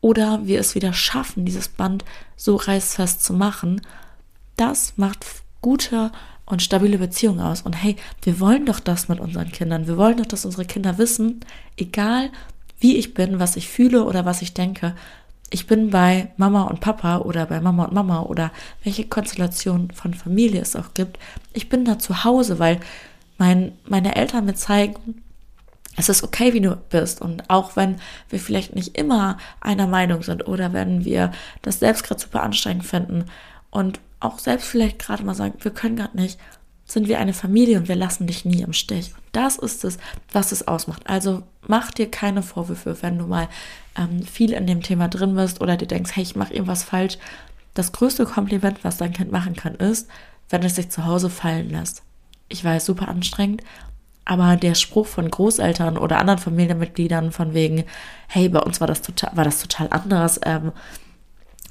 oder 0.00 0.40
wir 0.44 0.60
es 0.60 0.74
wieder 0.74 0.92
schaffen, 0.92 1.44
dieses 1.44 1.68
Band 1.68 2.04
so 2.36 2.56
reißfest 2.56 3.22
zu 3.22 3.32
machen, 3.32 3.82
das 4.56 4.94
macht 4.96 5.24
gute 5.60 6.10
und 6.46 6.62
stabile 6.62 6.98
Beziehungen 6.98 7.40
aus. 7.40 7.62
Und 7.62 7.74
hey, 7.74 7.96
wir 8.22 8.40
wollen 8.40 8.66
doch 8.66 8.80
das 8.80 9.08
mit 9.08 9.20
unseren 9.20 9.52
Kindern. 9.52 9.86
Wir 9.86 9.96
wollen 9.96 10.16
doch, 10.16 10.26
dass 10.26 10.44
unsere 10.44 10.64
Kinder 10.64 10.98
wissen, 10.98 11.40
egal 11.76 12.30
wie 12.80 12.96
ich 12.96 13.14
bin, 13.14 13.38
was 13.38 13.56
ich 13.56 13.68
fühle 13.68 14.04
oder 14.04 14.24
was 14.24 14.42
ich 14.42 14.54
denke, 14.54 14.96
ich 15.50 15.66
bin 15.66 15.90
bei 15.90 16.30
Mama 16.36 16.62
und 16.62 16.80
Papa 16.80 17.18
oder 17.18 17.46
bei 17.46 17.60
Mama 17.60 17.84
und 17.84 17.92
Mama 17.92 18.22
oder 18.22 18.52
welche 18.84 19.06
Konstellation 19.06 19.90
von 19.90 20.14
Familie 20.14 20.60
es 20.60 20.76
auch 20.76 20.94
gibt. 20.94 21.18
Ich 21.52 21.68
bin 21.68 21.84
da 21.84 21.98
zu 21.98 22.24
Hause, 22.24 22.60
weil 22.60 22.78
mein, 23.36 23.72
meine 23.84 24.14
Eltern 24.14 24.44
mir 24.44 24.54
zeigen, 24.54 25.22
es 25.96 26.08
ist 26.08 26.22
okay, 26.22 26.54
wie 26.54 26.60
du 26.60 26.76
bist. 26.76 27.20
Und 27.20 27.50
auch 27.50 27.74
wenn 27.74 27.96
wir 28.28 28.38
vielleicht 28.38 28.76
nicht 28.76 28.96
immer 28.96 29.38
einer 29.60 29.88
Meinung 29.88 30.22
sind 30.22 30.46
oder 30.46 30.72
wenn 30.72 31.04
wir 31.04 31.32
das 31.62 31.80
selbst 31.80 32.04
gerade 32.04 32.20
super 32.20 32.42
anstrengend 32.42 32.84
finden 32.84 33.24
und 33.70 34.00
auch 34.20 34.38
selbst 34.38 34.68
vielleicht 34.68 34.98
gerade 35.00 35.24
mal 35.24 35.34
sagen, 35.34 35.54
wir 35.60 35.72
können 35.72 35.96
gerade 35.96 36.16
nicht, 36.16 36.38
sind 36.84 37.08
wir 37.08 37.18
eine 37.18 37.32
Familie 37.32 37.78
und 37.78 37.88
wir 37.88 37.96
lassen 37.96 38.26
dich 38.26 38.44
nie 38.44 38.62
im 38.62 38.72
Stich. 38.72 39.12
Und 39.14 39.22
das 39.32 39.56
ist 39.56 39.84
es, 39.84 39.98
was 40.32 40.52
es 40.52 40.68
ausmacht. 40.68 41.02
Also 41.06 41.42
mach 41.70 41.90
dir 41.90 42.10
keine 42.10 42.42
Vorwürfe, 42.42 42.98
wenn 43.00 43.16
du 43.16 43.26
mal 43.26 43.48
ähm, 43.96 44.22
viel 44.22 44.52
in 44.52 44.66
dem 44.66 44.82
Thema 44.82 45.08
drin 45.08 45.34
bist 45.34 45.62
oder 45.62 45.78
dir 45.78 45.86
denkst, 45.86 46.10
hey, 46.14 46.22
ich 46.22 46.36
mache 46.36 46.52
irgendwas 46.52 46.82
falsch. 46.82 47.16
Das 47.72 47.92
größte 47.92 48.26
Kompliment, 48.26 48.84
was 48.84 48.98
dein 48.98 49.12
Kind 49.14 49.32
machen 49.32 49.56
kann, 49.56 49.76
ist, 49.76 50.08
wenn 50.50 50.62
es 50.62 50.74
sich 50.74 50.90
zu 50.90 51.06
Hause 51.06 51.30
fallen 51.30 51.70
lässt. 51.70 52.02
Ich 52.48 52.62
weiß, 52.62 52.84
super 52.84 53.08
anstrengend, 53.08 53.62
aber 54.24 54.56
der 54.56 54.74
Spruch 54.74 55.06
von 55.06 55.30
Großeltern 55.30 55.96
oder 55.96 56.18
anderen 56.18 56.40
Familienmitgliedern 56.40 57.32
von 57.32 57.54
wegen, 57.54 57.84
hey, 58.26 58.48
bei 58.48 58.58
uns 58.58 58.80
war 58.80 58.88
das 58.88 59.00
total, 59.00 59.36
war 59.36 59.44
das 59.44 59.62
total 59.62 59.88
anders, 59.90 60.40
ähm, 60.44 60.72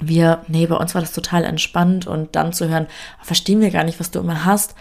wir, 0.01 0.43
nee, 0.47 0.65
bei 0.65 0.77
uns 0.77 0.95
war 0.95 1.01
das 1.01 1.11
total 1.11 1.43
entspannt 1.43 2.07
und 2.07 2.37
dann 2.37 2.53
zu 2.53 2.69
hören, 2.69 2.87
verstehen 3.21 3.59
wir 3.59 3.69
gar 3.69 3.83
nicht, 3.83 3.99
was 3.99 4.11
du 4.11 4.19
immer 4.19 4.45
hast, 4.45 4.75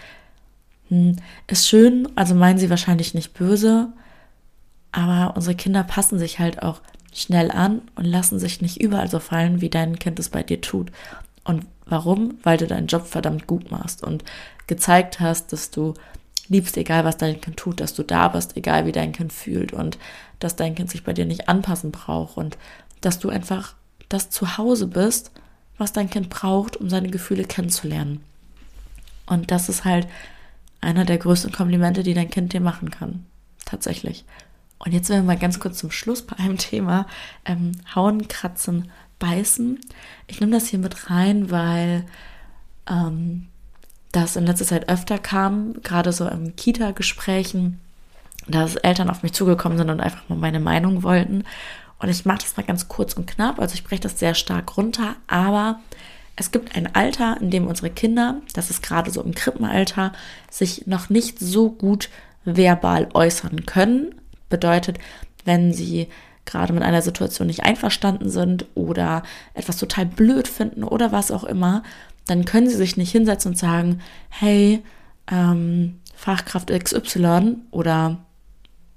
hm, 0.87 1.17
ist 1.47 1.67
schön, 1.67 2.07
also 2.15 2.35
meinen 2.35 2.57
sie 2.57 2.69
wahrscheinlich 2.69 3.13
nicht 3.13 3.33
böse, 3.33 3.89
aber 4.91 5.35
unsere 5.35 5.55
Kinder 5.55 5.83
passen 5.83 6.19
sich 6.19 6.39
halt 6.39 6.61
auch 6.63 6.81
schnell 7.13 7.51
an 7.51 7.81
und 7.95 8.05
lassen 8.05 8.39
sich 8.39 8.61
nicht 8.61 8.81
überall 8.81 9.09
so 9.09 9.19
fallen, 9.19 9.61
wie 9.61 9.69
dein 9.69 9.99
Kind 9.99 10.19
es 10.19 10.29
bei 10.29 10.43
dir 10.43 10.61
tut. 10.61 10.91
Und 11.43 11.65
warum? 11.85 12.37
Weil 12.43 12.57
du 12.57 12.67
deinen 12.67 12.87
Job 12.87 13.07
verdammt 13.07 13.47
gut 13.47 13.71
machst 13.71 14.03
und 14.03 14.23
gezeigt 14.67 15.19
hast, 15.19 15.51
dass 15.51 15.71
du 15.71 15.95
liebst, 16.47 16.77
egal 16.77 17.05
was 17.05 17.17
dein 17.17 17.41
Kind 17.41 17.57
tut, 17.57 17.79
dass 17.79 17.93
du 17.93 18.03
da 18.03 18.27
bist, 18.27 18.57
egal 18.57 18.85
wie 18.85 18.91
dein 18.91 19.11
Kind 19.11 19.33
fühlt 19.33 19.73
und 19.73 19.97
dass 20.39 20.55
dein 20.55 20.75
Kind 20.75 20.89
sich 20.89 21.03
bei 21.03 21.13
dir 21.13 21.25
nicht 21.25 21.49
anpassen 21.49 21.91
braucht 21.91 22.37
und 22.37 22.57
dass 23.01 23.19
du 23.19 23.29
einfach 23.29 23.75
das 24.09 24.29
zu 24.29 24.57
Hause 24.57 24.87
bist, 24.87 25.31
was 25.77 25.93
dein 25.93 26.09
Kind 26.09 26.29
braucht, 26.29 26.77
um 26.77 26.89
seine 26.89 27.09
Gefühle 27.09 27.43
kennenzulernen. 27.43 28.23
Und 29.25 29.51
das 29.51 29.69
ist 29.69 29.85
halt 29.85 30.07
einer 30.81 31.05
der 31.05 31.17
größten 31.17 31.51
Komplimente, 31.51 32.03
die 32.03 32.13
dein 32.13 32.29
Kind 32.29 32.53
dir 32.53 32.61
machen 32.61 32.89
kann. 32.89 33.25
Tatsächlich. 33.65 34.25
Und 34.79 34.93
jetzt 34.93 35.07
sind 35.07 35.17
wir 35.17 35.23
mal 35.23 35.37
ganz 35.37 35.59
kurz 35.59 35.77
zum 35.77 35.91
Schluss 35.91 36.21
bei 36.21 36.37
einem 36.37 36.57
Thema. 36.57 37.05
Ähm, 37.45 37.73
hauen, 37.93 38.27
kratzen, 38.27 38.89
beißen. 39.19 39.79
Ich 40.27 40.39
nehme 40.39 40.53
das 40.53 40.67
hier 40.67 40.79
mit 40.79 41.09
rein, 41.09 41.51
weil 41.51 42.05
ähm, 42.89 43.47
das 44.11 44.35
in 44.35 44.45
letzter 44.45 44.65
Zeit 44.65 44.89
öfter 44.89 45.19
kam, 45.19 45.81
gerade 45.83 46.11
so 46.11 46.27
in 46.27 46.55
Kita-Gesprächen, 46.55 47.79
dass 48.47 48.75
Eltern 48.75 49.09
auf 49.09 49.21
mich 49.21 49.33
zugekommen 49.33 49.77
sind 49.77 49.89
und 49.89 49.99
einfach 49.99 50.27
mal 50.29 50.37
meine 50.37 50.59
Meinung 50.59 51.03
wollten. 51.03 51.43
Und 51.99 52.09
ich 52.09 52.25
mache 52.25 52.39
das 52.39 52.57
mal 52.57 52.63
ganz 52.63 52.87
kurz 52.87 53.13
und 53.13 53.27
knapp, 53.27 53.59
also 53.59 53.73
ich 53.73 53.83
breche 53.83 54.01
das 54.01 54.17
sehr 54.17 54.33
stark 54.33 54.77
runter, 54.77 55.17
aber 55.27 55.79
es 56.37 56.51
gibt 56.51 56.75
ein 56.75 56.95
Alter, 56.95 57.37
in 57.41 57.51
dem 57.51 57.67
unsere 57.67 57.89
Kinder, 57.89 58.41
das 58.53 58.69
ist 58.69 58.81
gerade 58.81 59.11
so 59.11 59.21
im 59.21 59.35
Krippenalter, 59.35 60.13
sich 60.49 60.87
noch 60.87 61.09
nicht 61.09 61.37
so 61.37 61.69
gut 61.69 62.09
verbal 62.45 63.09
äußern 63.13 63.65
können, 63.65 64.15
Bedeutet, 64.49 64.97
wenn 65.45 65.73
sie 65.73 66.07
gerade 66.45 66.73
mit 66.73 66.83
einer 66.83 67.01
Situation 67.01 67.47
nicht 67.47 67.63
einverstanden 67.63 68.29
sind 68.29 68.65
oder 68.75 69.23
etwas 69.53 69.77
total 69.77 70.05
blöd 70.05 70.47
finden 70.47 70.83
oder 70.83 71.11
was 71.11 71.31
auch 71.31 71.43
immer, 71.43 71.83
dann 72.25 72.45
können 72.45 72.69
sie 72.69 72.75
sich 72.75 72.97
nicht 72.97 73.11
hinsetzen 73.11 73.51
und 73.51 73.57
sagen, 73.57 74.01
hey, 74.29 74.83
ähm, 75.31 75.99
Fachkraft 76.15 76.69
XY 76.69 77.57
oder 77.71 78.17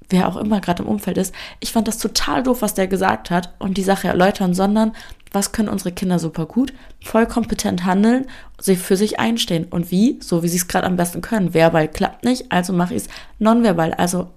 wer 0.08 0.28
auch 0.28 0.36
immer 0.36 0.60
gerade 0.60 0.82
im 0.82 0.88
Umfeld 0.88 1.18
ist, 1.18 1.34
ich 1.60 1.72
fand 1.72 1.88
das 1.88 1.98
total 1.98 2.42
doof, 2.42 2.62
was 2.62 2.74
der 2.74 2.86
gesagt 2.86 3.30
hat 3.30 3.54
und 3.58 3.76
die 3.76 3.82
Sache 3.82 4.08
erläutern, 4.08 4.54
sondern 4.54 4.92
was 5.32 5.52
können 5.52 5.68
unsere 5.68 5.92
Kinder 5.92 6.18
super 6.18 6.46
gut? 6.46 6.72
Voll 7.02 7.26
kompetent 7.26 7.84
handeln, 7.84 8.26
sie 8.60 8.76
für 8.76 8.96
sich 8.96 9.18
einstehen. 9.18 9.64
Und 9.64 9.90
wie? 9.90 10.18
So 10.20 10.42
wie 10.42 10.48
sie 10.48 10.58
es 10.58 10.68
gerade 10.68 10.86
am 10.86 10.96
besten 10.96 11.22
können. 11.22 11.54
Verbal 11.54 11.88
klappt 11.88 12.24
nicht, 12.24 12.52
also 12.52 12.72
mache 12.72 12.94
ich 12.94 13.04
es 13.04 13.08
nonverbal. 13.38 13.94
Also, 13.94 14.28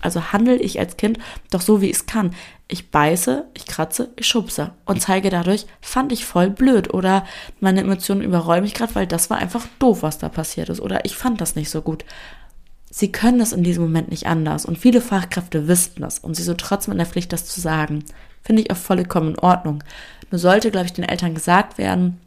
also 0.00 0.32
handle 0.32 0.56
ich 0.56 0.80
als 0.80 0.96
Kind 0.96 1.18
doch 1.50 1.60
so, 1.60 1.82
wie 1.82 1.90
ich 1.90 1.96
es 1.96 2.06
kann. 2.06 2.34
Ich 2.66 2.90
beiße, 2.90 3.44
ich 3.52 3.66
kratze, 3.66 4.08
ich 4.16 4.26
schubse 4.26 4.72
und 4.86 5.02
zeige 5.02 5.28
dadurch, 5.28 5.66
fand 5.82 6.12
ich 6.12 6.24
voll 6.24 6.48
blöd 6.48 6.94
oder 6.94 7.26
meine 7.60 7.82
Emotionen 7.82 8.22
überrollen 8.22 8.62
mich 8.62 8.72
gerade, 8.72 8.94
weil 8.94 9.06
das 9.06 9.28
war 9.28 9.36
einfach 9.36 9.66
doof, 9.78 10.02
was 10.02 10.16
da 10.16 10.30
passiert 10.30 10.70
ist 10.70 10.80
oder 10.80 11.04
ich 11.04 11.14
fand 11.14 11.42
das 11.42 11.56
nicht 11.56 11.68
so 11.68 11.82
gut. 11.82 12.06
Sie 12.96 13.10
können 13.10 13.40
es 13.40 13.52
in 13.52 13.64
diesem 13.64 13.82
Moment 13.82 14.12
nicht 14.12 14.28
anders 14.28 14.64
und 14.64 14.78
viele 14.78 15.00
Fachkräfte 15.00 15.66
wissen 15.66 16.00
das 16.00 16.20
und 16.20 16.36
sie 16.36 16.44
sind 16.44 16.60
trotzdem 16.60 16.92
in 16.92 16.98
der 16.98 17.08
Pflicht, 17.08 17.32
das 17.32 17.44
zu 17.44 17.60
sagen. 17.60 18.04
Finde 18.40 18.62
ich 18.62 18.70
auch 18.70 18.76
vollkommen 18.76 19.30
in 19.30 19.38
Ordnung. 19.40 19.82
Nur 20.30 20.38
sollte, 20.38 20.70
glaube 20.70 20.86
ich, 20.86 20.92
den 20.92 21.02
Eltern 21.02 21.34
gesagt 21.34 21.76
werden, 21.76 22.20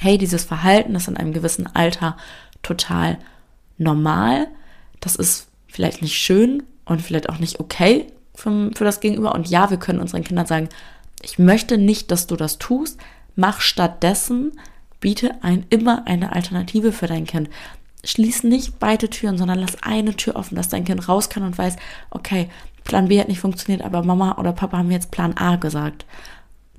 hey, 0.00 0.18
dieses 0.18 0.42
Verhalten 0.42 0.96
ist 0.96 1.06
in 1.06 1.16
einem 1.16 1.32
gewissen 1.32 1.68
Alter 1.76 2.16
total 2.64 3.18
normal. 3.78 4.48
Das 4.98 5.14
ist 5.14 5.46
vielleicht 5.68 6.02
nicht 6.02 6.16
schön 6.16 6.64
und 6.86 7.00
vielleicht 7.00 7.28
auch 7.28 7.38
nicht 7.38 7.60
okay 7.60 8.08
für, 8.34 8.72
für 8.74 8.84
das 8.84 8.98
Gegenüber. 8.98 9.32
Und 9.36 9.46
ja, 9.48 9.70
wir 9.70 9.78
können 9.78 10.00
unseren 10.00 10.24
Kindern 10.24 10.46
sagen, 10.46 10.70
ich 11.22 11.38
möchte 11.38 11.78
nicht, 11.78 12.10
dass 12.10 12.26
du 12.26 12.34
das 12.34 12.58
tust. 12.58 12.98
Mach 13.36 13.60
stattdessen, 13.60 14.58
biete 14.98 15.36
ein, 15.44 15.66
immer 15.70 16.08
eine 16.08 16.32
Alternative 16.32 16.90
für 16.90 17.06
dein 17.06 17.26
Kind 17.26 17.48
schließ 18.04 18.44
nicht 18.44 18.78
beide 18.78 19.10
Türen, 19.10 19.38
sondern 19.38 19.58
lass 19.58 19.82
eine 19.82 20.16
Tür 20.16 20.36
offen, 20.36 20.56
dass 20.56 20.68
dein 20.68 20.84
Kind 20.84 21.08
raus 21.08 21.28
kann 21.28 21.42
und 21.42 21.58
weiß, 21.58 21.76
okay, 22.10 22.48
Plan 22.84 23.08
B 23.08 23.20
hat 23.20 23.28
nicht 23.28 23.40
funktioniert, 23.40 23.84
aber 23.84 24.02
Mama 24.02 24.38
oder 24.38 24.52
Papa 24.52 24.78
haben 24.78 24.90
jetzt 24.90 25.10
Plan 25.10 25.36
A 25.36 25.56
gesagt. 25.56 26.06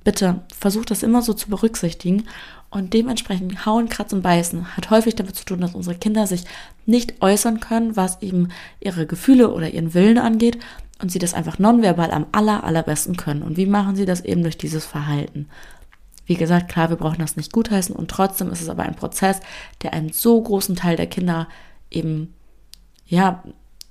Bitte 0.03 0.41
versuch 0.57 0.85
das 0.85 1.03
immer 1.03 1.21
so 1.21 1.33
zu 1.33 1.49
berücksichtigen 1.49 2.23
und 2.71 2.93
dementsprechend 2.93 3.65
hauen, 3.65 3.87
kratzen, 3.87 4.21
beißen 4.21 4.75
hat 4.75 4.89
häufig 4.89 5.15
damit 5.15 5.35
zu 5.35 5.45
tun, 5.45 5.61
dass 5.61 5.75
unsere 5.75 5.95
Kinder 5.95 6.25
sich 6.25 6.45
nicht 6.85 7.21
äußern 7.21 7.59
können, 7.59 7.95
was 7.95 8.21
eben 8.21 8.49
ihre 8.79 9.05
Gefühle 9.05 9.51
oder 9.51 9.69
ihren 9.69 9.93
Willen 9.93 10.17
angeht 10.17 10.57
und 11.01 11.11
sie 11.11 11.19
das 11.19 11.33
einfach 11.33 11.59
nonverbal 11.59 12.11
am 12.11 12.25
aller, 12.31 12.63
allerbesten 12.63 13.15
können. 13.15 13.43
Und 13.43 13.57
wie 13.57 13.65
machen 13.65 13.95
sie 13.95 14.05
das 14.05 14.21
eben 14.21 14.41
durch 14.41 14.57
dieses 14.57 14.85
Verhalten? 14.85 15.47
Wie 16.31 16.37
gesagt, 16.37 16.69
klar, 16.69 16.89
wir 16.89 16.95
brauchen 16.95 17.19
das 17.19 17.35
nicht 17.35 17.51
gutheißen 17.51 17.93
und 17.93 18.09
trotzdem 18.09 18.53
ist 18.53 18.61
es 18.61 18.69
aber 18.69 18.83
ein 18.83 18.95
Prozess, 18.95 19.41
der 19.81 19.91
einen 19.91 20.13
so 20.13 20.41
großen 20.41 20.77
Teil 20.77 20.95
der 20.95 21.07
Kinder 21.07 21.49
eben, 21.89 22.33
ja, 23.05 23.43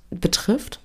betrifft 0.09 0.79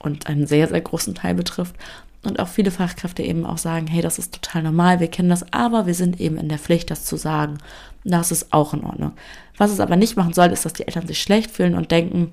und 0.00 0.26
einen 0.26 0.48
sehr, 0.48 0.66
sehr 0.66 0.80
großen 0.80 1.14
Teil 1.14 1.36
betrifft. 1.36 1.76
Und 2.24 2.40
auch 2.40 2.48
viele 2.48 2.72
Fachkräfte 2.72 3.22
eben 3.22 3.46
auch 3.46 3.58
sagen, 3.58 3.86
hey, 3.86 4.02
das 4.02 4.18
ist 4.18 4.34
total 4.34 4.64
normal, 4.64 4.98
wir 4.98 5.06
kennen 5.06 5.28
das, 5.28 5.52
aber 5.52 5.86
wir 5.86 5.94
sind 5.94 6.20
eben 6.20 6.36
in 6.36 6.48
der 6.48 6.58
Pflicht, 6.58 6.90
das 6.90 7.04
zu 7.04 7.16
sagen. 7.16 7.58
Das 8.02 8.32
ist 8.32 8.52
auch 8.52 8.74
in 8.74 8.82
Ordnung. 8.82 9.12
Was 9.58 9.70
es 9.70 9.78
aber 9.78 9.94
nicht 9.94 10.16
machen 10.16 10.32
soll, 10.32 10.48
ist, 10.48 10.64
dass 10.64 10.72
die 10.72 10.88
Eltern 10.88 11.06
sich 11.06 11.22
schlecht 11.22 11.52
fühlen 11.52 11.76
und 11.76 11.92
denken, 11.92 12.32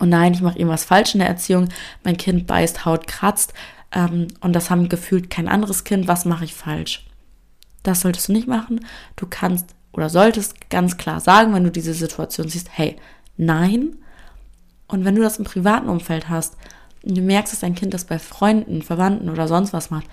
oh 0.00 0.06
nein, 0.06 0.34
ich 0.34 0.42
mache 0.42 0.58
irgendwas 0.58 0.84
falsch 0.84 1.14
in 1.14 1.20
der 1.20 1.28
Erziehung, 1.28 1.68
mein 2.02 2.16
Kind 2.16 2.48
beißt, 2.48 2.84
Haut 2.84 3.06
kratzt 3.06 3.54
ähm, 3.92 4.26
und 4.40 4.54
das 4.54 4.70
haben 4.70 4.88
gefühlt 4.88 5.30
kein 5.30 5.46
anderes 5.46 5.84
Kind, 5.84 6.08
was 6.08 6.24
mache 6.24 6.44
ich 6.46 6.52
falsch? 6.52 7.05
Das 7.86 8.00
solltest 8.00 8.28
du 8.28 8.32
nicht 8.32 8.48
machen. 8.48 8.80
Du 9.16 9.26
kannst 9.28 9.74
oder 9.92 10.10
solltest 10.10 10.68
ganz 10.68 10.96
klar 10.96 11.20
sagen, 11.20 11.54
wenn 11.54 11.64
du 11.64 11.70
diese 11.70 11.94
Situation 11.94 12.48
siehst, 12.48 12.68
hey, 12.72 12.96
nein. 13.36 13.96
Und 14.88 15.04
wenn 15.04 15.14
du 15.14 15.22
das 15.22 15.38
im 15.38 15.44
privaten 15.44 15.88
Umfeld 15.88 16.28
hast 16.28 16.56
und 17.02 17.16
du 17.16 17.22
merkst, 17.22 17.52
dass 17.52 17.60
dein 17.60 17.74
Kind 17.74 17.94
das 17.94 18.04
bei 18.04 18.18
Freunden, 18.18 18.82
Verwandten 18.82 19.30
oder 19.30 19.48
sonst 19.48 19.72
was 19.72 19.90
macht, 19.90 20.06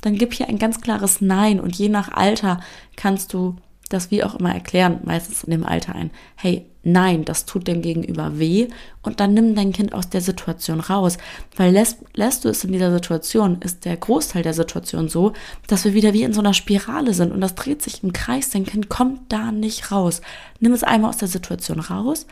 dann 0.00 0.16
gib 0.16 0.34
hier 0.34 0.48
ein 0.48 0.58
ganz 0.58 0.80
klares 0.80 1.20
Nein 1.20 1.60
und 1.60 1.76
je 1.76 1.88
nach 1.88 2.10
Alter 2.12 2.60
kannst 2.96 3.32
du 3.32 3.56
das 3.88 4.10
wie 4.10 4.22
auch 4.22 4.34
immer 4.34 4.52
erklären, 4.52 5.00
meistens 5.04 5.44
in 5.44 5.50
dem 5.50 5.64
Alter 5.64 5.94
ein, 5.94 6.10
hey, 6.36 6.66
nein, 6.82 7.24
das 7.24 7.46
tut 7.46 7.66
dem 7.66 7.82
Gegenüber 7.82 8.38
weh 8.38 8.68
und 9.02 9.20
dann 9.20 9.34
nimm 9.34 9.54
dein 9.54 9.72
Kind 9.72 9.92
aus 9.92 10.08
der 10.08 10.20
Situation 10.20 10.80
raus, 10.80 11.18
weil 11.56 11.72
lässt, 11.72 11.98
lässt 12.14 12.44
du 12.44 12.48
es 12.48 12.64
in 12.64 12.72
dieser 12.72 12.92
Situation, 12.92 13.60
ist 13.60 13.84
der 13.84 13.96
Großteil 13.96 14.42
der 14.42 14.54
Situation 14.54 15.08
so, 15.08 15.32
dass 15.66 15.84
wir 15.84 15.94
wieder 15.94 16.12
wie 16.12 16.22
in 16.22 16.32
so 16.32 16.40
einer 16.40 16.54
Spirale 16.54 17.14
sind 17.14 17.32
und 17.32 17.40
das 17.40 17.54
dreht 17.54 17.82
sich 17.82 18.02
im 18.02 18.12
Kreis, 18.12 18.50
dein 18.50 18.66
Kind 18.66 18.88
kommt 18.88 19.32
da 19.32 19.52
nicht 19.52 19.90
raus. 19.90 20.20
Nimm 20.60 20.72
es 20.72 20.84
einmal 20.84 21.10
aus 21.10 21.18
der 21.18 21.28
Situation 21.28 21.80
raus, 21.80 22.26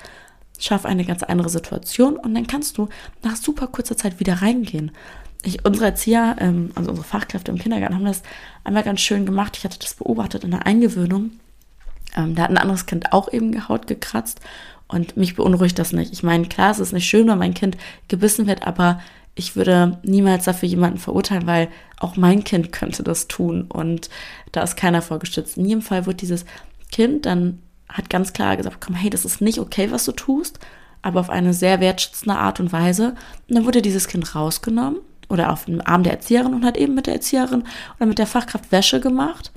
schaff 0.59 0.85
eine 0.85 1.05
ganz 1.05 1.23
andere 1.23 1.49
Situation 1.49 2.17
und 2.17 2.35
dann 2.35 2.47
kannst 2.47 2.79
du 2.79 2.89
nach 3.23 3.37
super 3.37 3.67
kurzer 3.67 3.97
Zeit 3.97 4.21
wieder 4.21 4.43
reingehen. 4.43 4.91
Ich, 5.43 5.65
unsere 5.65 5.87
Erzieher, 5.87 6.37
ähm, 6.41 6.71
also 6.75 6.91
unsere 6.91 7.07
Fachkräfte 7.07 7.53
im 7.53 7.59
Kindergarten 7.59 7.95
haben 7.95 8.05
das 8.05 8.23
einmal 8.65 8.83
ganz 8.83 9.01
schön 9.01 9.27
gemacht. 9.27 9.57
Ich 9.57 9.65
hatte 9.65 9.79
das 9.79 9.95
beobachtet 9.95 10.45
in 10.45 10.51
der 10.51 10.67
Eingewöhnung 10.67 11.31
ähm, 12.17 12.35
da 12.35 12.43
hat 12.43 12.51
ein 12.51 12.59
anderes 12.59 12.87
Kind 12.87 13.13
auch 13.13 13.33
eben 13.33 13.69
Haut 13.69 13.87
gekratzt 13.87 14.41
und 14.89 15.17
mich 15.17 15.37
beunruhigt 15.37 15.79
das 15.79 15.93
nicht. 15.93 16.13
Ich 16.13 16.23
meine, 16.23 16.47
klar, 16.47 16.71
es 16.71 16.79
ist 16.79 16.93
nicht 16.93 17.09
schön, 17.09 17.29
wenn 17.29 17.39
mein 17.39 17.55
Kind 17.55 17.77
gebissen 18.09 18.47
wird, 18.47 18.67
aber 18.67 19.01
ich 19.35 19.55
würde 19.55 19.99
niemals 20.03 20.45
dafür 20.45 20.69
jemanden 20.69 20.99
verurteilen, 20.99 21.47
weil 21.47 21.69
auch 21.99 22.17
mein 22.17 22.43
Kind 22.45 22.73
könnte 22.73 23.03
das 23.03 23.29
tun 23.29 23.67
und 23.69 24.09
da 24.53 24.63
ist 24.63 24.77
keiner 24.77 25.03
vorgestützt. 25.03 25.59
In 25.59 25.67
jedem 25.67 25.83
Fall 25.83 26.07
wird 26.07 26.23
dieses 26.23 26.47
Kind 26.91 27.27
dann 27.27 27.61
hat 27.89 28.11
ganz 28.11 28.33
klar 28.33 28.57
gesagt, 28.57 28.79
komm, 28.81 28.95
hey, 28.95 29.11
das 29.11 29.25
ist 29.25 29.41
nicht 29.41 29.59
okay, 29.59 29.91
was 29.91 30.05
du 30.05 30.13
tust, 30.13 30.59
aber 31.03 31.21
auf 31.21 31.31
eine 31.31 31.55
sehr 31.55 31.81
wertschätzende 31.81 32.37
Art 32.37 32.59
und 32.59 32.73
Weise. 32.73 33.15
Und 33.49 33.57
dann 33.57 33.65
wurde 33.65 33.83
dieses 33.83 34.09
Kind 34.09 34.35
rausgenommen 34.35 35.01
oder 35.29 35.53
auf 35.53 35.67
dem 35.67 35.81
Arm 35.85 36.03
der 36.03 36.15
Erzieherin 36.15 36.55
und 36.55 36.65
hat 36.65 36.77
eben 36.77 36.95
mit 36.95 37.07
der 37.07 37.15
Erzieherin 37.15 37.65
oder 37.97 38.07
mit 38.07 38.19
der 38.19 38.27
Fachkraft 38.27 38.73
Wäsche 38.73 39.01
gemacht 39.01 39.53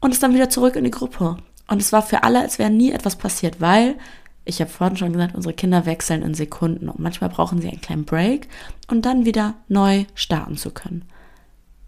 und 0.00 0.12
ist 0.12 0.22
dann 0.22 0.34
wieder 0.34 0.48
zurück 0.48 0.76
in 0.76 0.84
die 0.84 0.90
Gruppe. 0.90 1.36
Und 1.66 1.80
es 1.80 1.92
war 1.92 2.02
für 2.02 2.22
alle, 2.24 2.40
als 2.40 2.58
wäre 2.58 2.70
nie 2.70 2.92
etwas 2.92 3.16
passiert, 3.16 3.60
weil, 3.60 3.96
ich 4.44 4.60
habe 4.60 4.70
vorhin 4.70 4.96
schon 4.96 5.12
gesagt, 5.12 5.34
unsere 5.34 5.54
Kinder 5.54 5.86
wechseln 5.86 6.22
in 6.22 6.34
Sekunden 6.34 6.88
und 6.88 6.98
manchmal 6.98 7.30
brauchen 7.30 7.60
sie 7.60 7.68
einen 7.68 7.80
kleinen 7.80 8.04
Break 8.04 8.48
und 8.88 9.06
dann 9.06 9.24
wieder 9.24 9.54
neu 9.68 10.04
starten 10.14 10.56
zu 10.56 10.70
können. 10.70 11.04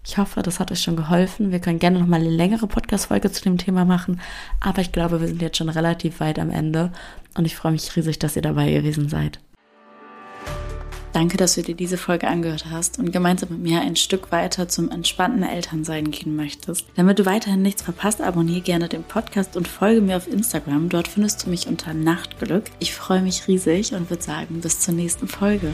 Ich 0.06 0.18
hoffe, 0.18 0.42
das 0.42 0.60
hat 0.60 0.70
euch 0.70 0.80
schon 0.80 0.94
geholfen. 0.94 1.50
Wir 1.50 1.58
können 1.58 1.80
gerne 1.80 1.98
nochmal 1.98 2.20
eine 2.20 2.30
längere 2.30 2.68
Podcast-Folge 2.68 3.32
zu 3.32 3.42
dem 3.42 3.58
Thema 3.58 3.84
machen, 3.84 4.20
aber 4.60 4.80
ich 4.80 4.92
glaube, 4.92 5.20
wir 5.20 5.26
sind 5.26 5.42
jetzt 5.42 5.56
schon 5.58 5.68
relativ 5.68 6.20
weit 6.20 6.38
am 6.38 6.50
Ende 6.50 6.92
und 7.36 7.44
ich 7.44 7.56
freue 7.56 7.72
mich 7.72 7.94
riesig, 7.96 8.18
dass 8.18 8.36
ihr 8.36 8.42
dabei 8.42 8.70
gewesen 8.70 9.08
seid. 9.08 9.40
Danke, 11.16 11.38
dass 11.38 11.54
du 11.54 11.62
dir 11.62 11.74
diese 11.74 11.96
Folge 11.96 12.28
angehört 12.28 12.66
hast 12.70 12.98
und 12.98 13.10
gemeinsam 13.10 13.48
mit 13.48 13.60
mir 13.60 13.80
ein 13.80 13.96
Stück 13.96 14.30
weiter 14.32 14.68
zum 14.68 14.90
entspannten 14.90 15.44
Elternsein 15.44 16.10
gehen 16.10 16.36
möchtest. 16.36 16.84
Damit 16.94 17.18
du 17.18 17.24
weiterhin 17.24 17.62
nichts 17.62 17.80
verpasst, 17.80 18.20
abonniere 18.20 18.60
gerne 18.60 18.86
den 18.86 19.02
Podcast 19.02 19.56
und 19.56 19.66
folge 19.66 20.02
mir 20.02 20.18
auf 20.18 20.28
Instagram. 20.28 20.90
Dort 20.90 21.08
findest 21.08 21.46
du 21.46 21.48
mich 21.48 21.68
unter 21.68 21.94
Nachtglück. 21.94 22.64
Ich 22.80 22.92
freue 22.92 23.22
mich 23.22 23.48
riesig 23.48 23.94
und 23.94 24.10
würde 24.10 24.22
sagen, 24.22 24.60
bis 24.60 24.80
zur 24.80 24.92
nächsten 24.92 25.26
Folge. 25.26 25.72